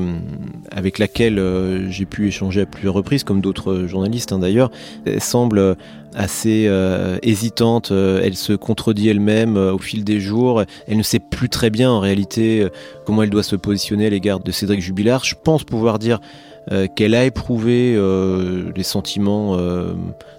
avec 0.71 0.99
laquelle 0.99 1.39
euh, 1.39 1.91
j'ai 1.91 2.05
pu 2.05 2.29
échanger 2.29 2.61
à 2.61 2.67
plusieurs 2.67 2.93
reprises, 2.93 3.25
comme 3.25 3.41
d'autres 3.41 3.87
journalistes 3.87 4.33
hein, 4.33 4.39
d'ailleurs, 4.39 4.71
semble 5.19 5.77
assez 6.15 6.67
euh, 6.69 7.19
hésitante, 7.23 7.91
elle 7.91 8.37
se 8.37 8.53
contredit 8.53 9.09
elle-même 9.09 9.57
au 9.57 9.79
fil 9.79 10.05
des 10.05 10.21
jours, 10.21 10.63
elle 10.87 10.99
ne 10.99 11.03
sait 11.03 11.21
plus 11.21 11.49
très 11.49 11.71
bien 11.71 11.91
en 11.91 12.01
réalité 12.01 12.69
comment 13.07 13.23
elle 13.23 13.31
doit 13.31 13.43
se 13.43 13.57
positionner 13.57 14.07
à 14.07 14.11
l'égard 14.11 14.41
de 14.41 14.53
Cédric 14.53 14.83
Jubilard. 14.83 15.25
Je 15.25 15.35
pense 15.43 15.65
pouvoir 15.65 15.99
dire 15.99 16.21
euh, 16.71 16.87
qu'elle 16.87 17.15
a 17.15 17.25
éprouvé 17.25 17.95
euh, 17.97 18.73
des 18.73 18.83
sentiments 18.83 19.57
euh, 19.57 19.95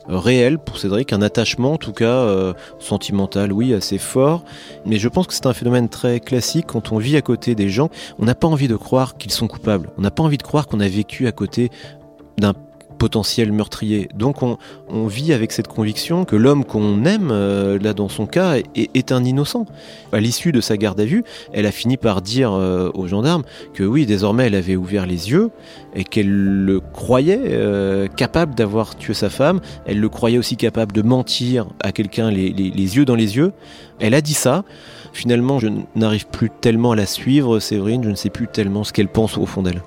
réels 0.08 0.60
pour 0.60 0.78
Cédric, 0.78 1.12
un 1.12 1.22
attachement 1.22 1.74
en 1.74 1.78
tout 1.78 1.94
cas 1.94 2.54
sentimental, 2.80 3.52
oui, 3.52 3.74
assez 3.74 3.98
fort. 3.98 4.44
Mais 4.86 4.98
je 4.98 5.08
pense 5.08 5.28
que 5.28 5.34
c'est 5.34 5.46
un 5.46 5.54
phénomène 5.54 5.90
très 5.90 6.20
classique 6.20 6.66
quand 6.68 6.92
on 6.92 6.98
vit 6.98 7.18
à 7.18 7.22
côté 7.22 7.56
des 7.56 7.70
gens. 7.70 7.90
On 8.20 8.26
n'a 8.26 8.36
pas 8.36 8.48
envie 8.48 8.68
de 8.68 8.76
croire 8.76 9.18
qu'ils 9.18 9.32
sont 9.32 9.48
coupables. 9.48 9.90
On 9.98 10.02
n'a 10.02 10.12
pas 10.12 10.24
envie 10.24 10.38
de 10.38 10.44
croire 10.44 10.68
qu'on 10.68 10.80
a 10.80 10.88
vécu 10.88 11.28
à 11.28 11.32
côté 11.32 11.70
d'un 12.38 12.54
potentiel 13.00 13.52
meurtrier. 13.52 14.10
Donc 14.14 14.44
on, 14.44 14.58
vit 15.08 15.34
avec 15.34 15.52
cette 15.52 15.68
conviction 15.68 16.26
que 16.26 16.36
l'homme 16.36 16.66
qu'on 16.66 17.06
aime, 17.06 17.30
euh, 17.32 17.80
là 17.80 17.94
dans 17.94 18.10
son 18.10 18.28
cas, 18.28 18.58
est, 18.76 19.12
un 19.12 19.24
innocent. 19.24 19.66
À 20.12 20.20
l'issue 20.20 20.52
de 20.52 20.62
sa 20.62 20.78
garde 20.78 21.00
à 21.00 21.06
vue, 21.06 21.24
elle 21.54 21.66
a 21.66 21.72
fini 21.72 21.98
par 21.98 22.22
dire 22.22 22.52
euh, 22.52 22.92
aux 22.94 23.08
gendarmes 23.08 23.44
que 23.74 23.84
oui, 23.84 24.06
désormais 24.06 24.48
elle 24.48 24.56
avait 24.56 24.76
ouvert 24.76 25.08
les 25.08 25.32
yeux 25.32 25.50
et 25.96 26.04
qu'elle 26.04 26.30
le 26.30 26.80
croyait 26.80 27.42
euh, 27.46 28.08
capable 28.08 28.54
d'avoir 28.54 28.96
tué 28.96 29.16
sa 29.16 29.30
femme. 29.30 29.62
Elle 29.86 30.00
le 30.00 30.10
croyait 30.10 30.38
aussi 30.38 30.58
capable 30.58 30.92
de 30.92 31.02
mentir 31.02 31.68
à 31.80 31.92
quelqu'un 31.92 32.30
les, 32.30 32.52
les 32.52 32.98
yeux 32.98 33.06
dans 33.06 33.16
les 33.16 33.38
yeux. 33.38 33.54
Elle 34.00 34.14
a 34.14 34.22
dit 34.22 34.36
ça. 34.36 34.64
Finalement, 35.14 35.58
je 35.58 35.70
n'arrive 35.96 36.28
plus 36.28 36.52
tellement 36.62 36.92
à 36.92 36.96
la 36.96 37.08
suivre, 37.08 37.60
Séverine, 37.60 38.04
je 38.04 38.10
ne 38.10 38.16
sais 38.16 38.30
plus 38.30 38.48
tellement 38.48 38.84
ce 38.84 38.94
qu'elle 38.94 39.08
pense 39.08 39.38
au 39.38 39.46
fond 39.48 39.64
d'elle. 39.64 39.82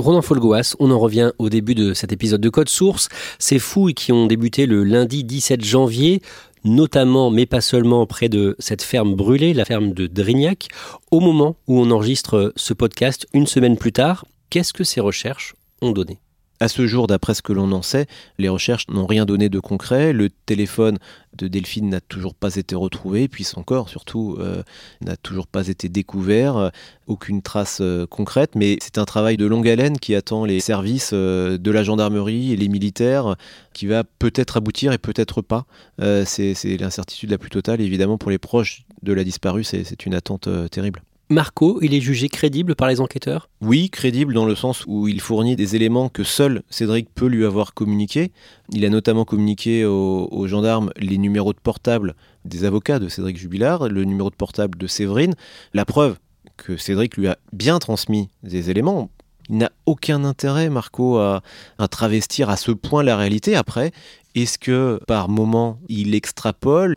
Ronan 0.00 0.22
Folgoas, 0.22 0.76
on 0.78 0.90
en 0.90 0.98
revient 0.98 1.32
au 1.38 1.50
début 1.50 1.74
de 1.74 1.92
cet 1.92 2.10
épisode 2.12 2.40
de 2.40 2.48
Code 2.48 2.70
Source. 2.70 3.08
Ces 3.38 3.58
fouilles 3.58 3.94
qui 3.94 4.12
ont 4.12 4.26
débuté 4.26 4.64
le 4.66 4.82
lundi 4.82 5.24
17 5.24 5.62
janvier, 5.62 6.22
notamment, 6.64 7.30
mais 7.30 7.46
pas 7.46 7.60
seulement, 7.60 8.06
près 8.06 8.30
de 8.30 8.56
cette 8.58 8.82
ferme 8.82 9.14
brûlée, 9.14 9.52
la 9.52 9.66
ferme 9.66 9.92
de 9.92 10.06
Drignac, 10.06 10.68
au 11.10 11.20
moment 11.20 11.56
où 11.68 11.78
on 11.78 11.90
enregistre 11.90 12.52
ce 12.56 12.72
podcast, 12.72 13.26
une 13.34 13.46
semaine 13.46 13.76
plus 13.76 13.92
tard. 13.92 14.24
Qu'est-ce 14.48 14.72
que 14.72 14.84
ces 14.84 15.00
recherches 15.00 15.54
ont 15.82 15.92
donné? 15.92 16.18
À 16.60 16.68
ce 16.68 16.86
jour, 16.86 17.06
d'après 17.06 17.32
ce 17.32 17.40
que 17.40 17.54
l'on 17.54 17.72
en 17.72 17.80
sait, 17.80 18.06
les 18.38 18.50
recherches 18.50 18.86
n'ont 18.88 19.06
rien 19.06 19.24
donné 19.24 19.48
de 19.48 19.58
concret. 19.58 20.12
Le 20.12 20.28
téléphone 20.28 20.98
de 21.34 21.48
Delphine 21.48 21.88
n'a 21.88 22.02
toujours 22.02 22.34
pas 22.34 22.56
été 22.56 22.74
retrouvé, 22.74 23.28
puis 23.28 23.46
encore, 23.56 23.88
surtout, 23.88 24.36
euh, 24.38 24.62
n'a 25.00 25.16
toujours 25.16 25.46
pas 25.46 25.68
été 25.68 25.88
découvert. 25.88 26.70
Aucune 27.06 27.40
trace 27.40 27.78
euh, 27.80 28.06
concrète, 28.06 28.56
mais 28.56 28.76
c'est 28.82 28.98
un 28.98 29.06
travail 29.06 29.38
de 29.38 29.46
longue 29.46 29.68
haleine 29.68 29.98
qui 29.98 30.14
attend 30.14 30.44
les 30.44 30.60
services 30.60 31.12
euh, 31.14 31.56
de 31.56 31.70
la 31.70 31.82
gendarmerie 31.82 32.52
et 32.52 32.56
les 32.56 32.68
militaires, 32.68 33.36
qui 33.72 33.86
va 33.86 34.04
peut-être 34.04 34.58
aboutir 34.58 34.92
et 34.92 34.98
peut-être 34.98 35.40
pas. 35.40 35.64
c'est 35.98 36.76
l'incertitude 36.78 37.30
la 37.30 37.38
plus 37.38 37.50
totale, 37.50 37.80
évidemment, 37.80 38.18
pour 38.18 38.30
les 38.30 38.38
proches 38.38 38.84
de 39.02 39.14
la 39.14 39.24
disparue, 39.24 39.64
c'est 39.64 40.04
une 40.04 40.14
attente 40.14 40.48
terrible. 40.70 41.02
Marco, 41.32 41.78
il 41.80 41.94
est 41.94 42.00
jugé 42.00 42.28
crédible 42.28 42.74
par 42.74 42.88
les 42.88 43.00
enquêteurs? 43.00 43.48
Oui, 43.60 43.88
crédible 43.88 44.34
dans 44.34 44.46
le 44.46 44.56
sens 44.56 44.82
où 44.88 45.06
il 45.06 45.20
fournit 45.20 45.54
des 45.54 45.76
éléments 45.76 46.08
que 46.08 46.24
seul 46.24 46.64
Cédric 46.70 47.08
peut 47.14 47.28
lui 47.28 47.44
avoir 47.44 47.72
communiqués. 47.72 48.32
Il 48.72 48.84
a 48.84 48.88
notamment 48.88 49.24
communiqué 49.24 49.84
aux, 49.84 50.46
gendarmes 50.48 50.90
les 50.96 51.18
numéros 51.18 51.52
de 51.52 51.60
portable 51.60 52.16
des 52.44 52.64
avocats 52.64 52.98
de 52.98 53.08
Cédric 53.08 53.36
Jubilard, 53.36 53.88
le 53.88 54.02
numéro 54.02 54.28
de 54.28 54.34
portable 54.34 54.76
de 54.76 54.88
Séverine. 54.88 55.36
La 55.72 55.84
preuve 55.84 56.18
que 56.56 56.76
Cédric 56.76 57.16
lui 57.16 57.28
a 57.28 57.38
bien 57.52 57.78
transmis 57.78 58.28
des 58.42 58.70
éléments. 58.70 59.08
Il 59.50 59.56
n'a 59.58 59.72
aucun 59.84 60.22
intérêt, 60.24 60.70
Marco, 60.70 61.18
à, 61.18 61.42
à, 61.78 61.88
travestir 61.88 62.50
à 62.50 62.56
ce 62.56 62.70
point 62.70 63.02
la 63.02 63.16
réalité. 63.16 63.56
Après, 63.56 63.90
est-ce 64.36 64.58
que 64.58 65.00
par 65.08 65.28
moment 65.28 65.78
il 65.88 66.14
extrapole? 66.14 66.94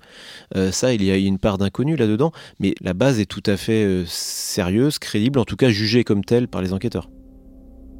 Euh, 0.55 0.71
Ça, 0.71 0.93
il 0.93 1.03
y 1.03 1.09
a 1.09 1.17
une 1.17 1.39
part 1.39 1.57
d'inconnu 1.57 1.95
là-dedans, 1.95 2.31
mais 2.59 2.75
la 2.79 2.93
base 2.93 3.19
est 3.19 3.25
tout 3.25 3.41
à 3.47 3.57
fait 3.57 3.83
euh, 3.83 4.03
sérieuse, 4.05 4.99
crédible, 4.99 5.39
en 5.39 5.45
tout 5.45 5.55
cas 5.55 5.69
jugée 5.69 6.03
comme 6.03 6.23
telle 6.23 6.47
par 6.47 6.61
les 6.61 6.73
enquêteurs. 6.73 7.09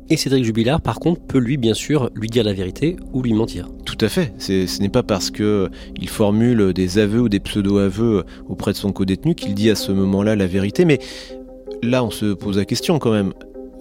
Et 0.09 0.17
Cédric 0.17 0.43
Jubilard, 0.43 0.81
par 0.81 0.99
contre, 0.99 1.21
peut 1.21 1.39
lui, 1.39 1.57
bien 1.57 1.73
sûr, 1.73 2.11
lui 2.13 2.27
dire 2.27 2.43
la 2.43 2.53
vérité 2.53 2.97
ou 3.13 3.23
lui 3.23 3.33
mentir. 3.33 3.69
Tout 3.85 3.97
à 4.01 4.09
fait. 4.09 4.33
Ce 4.37 4.81
n'est 4.81 4.89
pas 4.89 5.01
parce 5.01 5.31
qu'il 5.31 6.09
formule 6.09 6.73
des 6.73 6.99
aveux 6.99 7.21
ou 7.21 7.29
des 7.29 7.39
pseudo-aveux 7.39 8.25
auprès 8.47 8.73
de 8.73 8.77
son 8.77 8.91
co-détenu 8.91 9.33
qu'il 9.33 9.55
dit 9.55 9.71
à 9.71 9.75
ce 9.75 9.93
moment-là 9.93 10.35
la 10.35 10.45
vérité. 10.45 10.83
Mais 10.83 10.99
là, 11.81 12.03
on 12.03 12.11
se 12.11 12.33
pose 12.33 12.57
la 12.57 12.65
question 12.65 12.99
quand 12.99 13.11
même. 13.13 13.33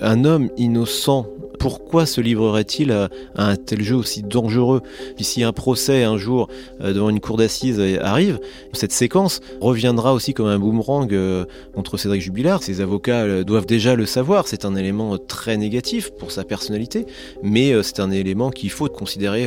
Un 0.02 0.24
homme 0.24 0.50
innocent 0.56 1.26
pourquoi 1.62 2.06
se 2.06 2.20
livrerait-il 2.20 2.90
à, 2.90 3.08
un 3.36 3.54
tel 3.54 3.82
jeu 3.82 3.94
aussi 3.94 4.24
dangereux? 4.24 4.82
Si 5.20 5.44
un 5.44 5.52
procès 5.52 6.02
un 6.02 6.16
jour 6.16 6.48
euh, 6.80 6.92
devant 6.92 7.08
une 7.08 7.20
cour 7.20 7.36
d'assises 7.36 7.80
arrive, 8.00 8.40
cette 8.72 8.90
séquence 8.90 9.38
reviendra 9.60 10.12
aussi 10.12 10.34
comme 10.34 10.48
un 10.48 10.58
boomerang 10.58 11.12
euh, 11.12 11.44
contre 11.72 11.98
Cédric 11.98 12.20
Jubilard. 12.20 12.64
Ses 12.64 12.80
avocats 12.80 13.22
euh, 13.22 13.44
doivent 13.44 13.66
déjà 13.66 13.94
le 13.94 14.06
savoir, 14.06 14.48
c'est 14.48 14.64
un 14.64 14.74
élément 14.74 15.18
très 15.18 15.56
négatif 15.56 16.10
pour 16.18 16.32
sa 16.32 16.42
personnalité, 16.42 17.06
mais 17.44 17.80
c'est 17.84 18.00
un 18.00 18.10
élément 18.10 18.50
qu'il 18.50 18.70
faut 18.70 18.88
considérer 18.88 19.46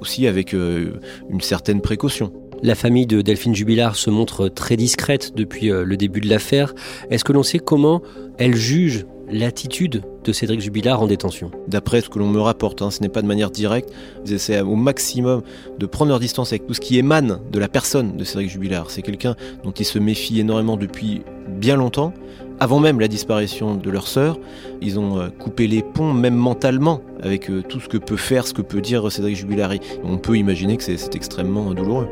aussi 0.00 0.26
avec 0.26 0.52
une 0.54 1.40
certaine 1.40 1.80
précaution. 1.80 2.32
La 2.64 2.74
famille 2.74 3.04
de 3.04 3.20
Delphine 3.20 3.54
Jubilard 3.54 3.94
se 3.94 4.08
montre 4.08 4.48
très 4.48 4.78
discrète 4.78 5.36
depuis 5.36 5.68
le 5.68 5.96
début 5.98 6.22
de 6.22 6.30
l'affaire. 6.30 6.74
Est-ce 7.10 7.22
que 7.22 7.34
l'on 7.34 7.42
sait 7.42 7.58
comment 7.58 8.00
elle 8.38 8.56
juge 8.56 9.04
l'attitude 9.30 10.00
de 10.24 10.32
Cédric 10.32 10.62
Jubilard 10.62 11.02
en 11.02 11.06
détention? 11.06 11.50
D'après 11.68 12.00
ce 12.00 12.08
que 12.08 12.18
l'on 12.18 12.26
me 12.26 12.40
rapporte, 12.40 12.80
hein, 12.80 12.90
ce 12.90 13.02
n'est 13.02 13.10
pas 13.10 13.20
de 13.20 13.26
manière 13.26 13.50
directe, 13.50 13.90
ils 14.24 14.32
essaient 14.32 14.62
au 14.62 14.76
maximum 14.76 15.42
de 15.78 15.84
prendre 15.84 16.08
leur 16.08 16.20
distance 16.20 16.54
avec 16.54 16.66
tout 16.66 16.72
ce 16.72 16.80
qui 16.80 16.96
émane 16.96 17.38
de 17.52 17.58
la 17.58 17.68
personne 17.68 18.16
de 18.16 18.24
Cédric 18.24 18.48
Jubilard. 18.48 18.90
C'est 18.90 19.02
quelqu'un 19.02 19.36
dont 19.62 19.72
ils 19.72 19.84
se 19.84 19.98
méfient 19.98 20.40
énormément 20.40 20.78
depuis 20.78 21.20
bien 21.46 21.76
longtemps. 21.76 22.14
Avant 22.60 22.80
même 22.80 22.98
la 22.98 23.08
disparition 23.08 23.74
de 23.74 23.90
leur 23.90 24.06
sœur, 24.06 24.38
ils 24.80 24.98
ont 24.98 25.18
euh, 25.18 25.28
coupé 25.28 25.66
les 25.66 25.82
ponts, 25.82 26.14
même 26.14 26.36
mentalement, 26.36 27.02
avec 27.20 27.50
euh, 27.50 27.62
tout 27.68 27.80
ce 27.80 27.88
que 27.88 27.98
peut 27.98 28.16
faire, 28.16 28.46
ce 28.46 28.54
que 28.54 28.62
peut 28.62 28.80
dire 28.80 29.12
Cédric 29.12 29.36
Jubilard. 29.36 29.72
On 30.02 30.16
peut 30.16 30.38
imaginer 30.38 30.78
que 30.78 30.82
c'est 30.82 31.14
extrêmement 31.14 31.74
douloureux. 31.74 32.08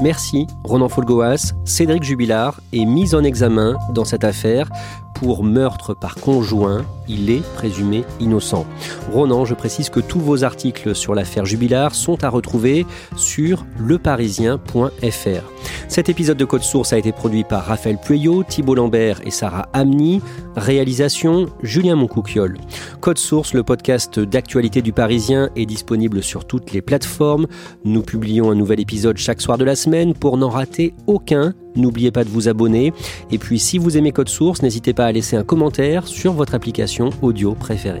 Merci 0.00 0.46
Ronan 0.64 0.88
Folgoas. 0.88 1.52
Cédric 1.66 2.02
Jubilard 2.02 2.60
est 2.72 2.86
mis 2.86 3.14
en 3.14 3.22
examen 3.22 3.76
dans 3.92 4.06
cette 4.06 4.24
affaire 4.24 4.70
pour 5.14 5.44
meurtre 5.44 5.94
par 5.94 6.14
conjoint. 6.14 6.84
Il 7.08 7.30
est 7.30 7.42
présumé 7.54 8.04
innocent. 8.20 8.66
Ronan, 9.12 9.44
je 9.44 9.54
précise 9.54 9.90
que 9.90 10.00
tous 10.00 10.20
vos 10.20 10.44
articles 10.44 10.94
sur 10.94 11.14
l'affaire 11.14 11.44
Jubilard 11.44 11.94
sont 11.94 12.22
à 12.24 12.28
retrouver 12.28 12.86
sur 13.16 13.66
leparisien.fr. 13.78 15.42
Cet 15.88 16.08
épisode 16.08 16.36
de 16.36 16.44
Code 16.44 16.62
Source 16.62 16.92
a 16.92 16.98
été 16.98 17.10
produit 17.10 17.42
par 17.42 17.64
Raphaël 17.64 17.98
Pueyo, 17.98 18.44
Thibault 18.44 18.76
Lambert 18.76 19.20
et 19.24 19.30
Sarah 19.30 19.68
Amni. 19.72 20.20
Réalisation 20.56 21.46
Julien 21.62 21.96
Moncouquiol. 21.96 22.58
Code 23.00 23.18
Source, 23.18 23.54
le 23.54 23.62
podcast 23.62 24.20
d'actualité 24.20 24.82
du 24.82 24.92
Parisien, 24.92 25.50
est 25.56 25.66
disponible 25.66 26.22
sur 26.22 26.44
toutes 26.44 26.72
les 26.72 26.82
plateformes. 26.82 27.46
Nous 27.84 28.02
publions 28.02 28.50
un 28.50 28.54
nouvel 28.54 28.80
épisode 28.80 29.16
chaque 29.16 29.40
soir 29.40 29.58
de 29.58 29.64
la 29.64 29.74
semaine 29.74 30.14
pour 30.14 30.36
n'en 30.36 30.50
rater 30.50 30.94
aucun. 31.06 31.54
N'oubliez 31.76 32.10
pas 32.10 32.24
de 32.24 32.28
vous 32.28 32.48
abonner. 32.48 32.92
Et 33.30 33.38
puis 33.38 33.58
si 33.58 33.78
vous 33.78 33.96
aimez 33.96 34.12
Code 34.12 34.28
Source, 34.28 34.62
n'hésitez 34.62 34.92
pas 34.92 35.06
à 35.06 35.12
laisser 35.12 35.36
un 35.36 35.44
commentaire 35.44 36.06
sur 36.06 36.32
votre 36.32 36.54
application 36.54 37.10
audio 37.22 37.54
préférée. 37.54 38.00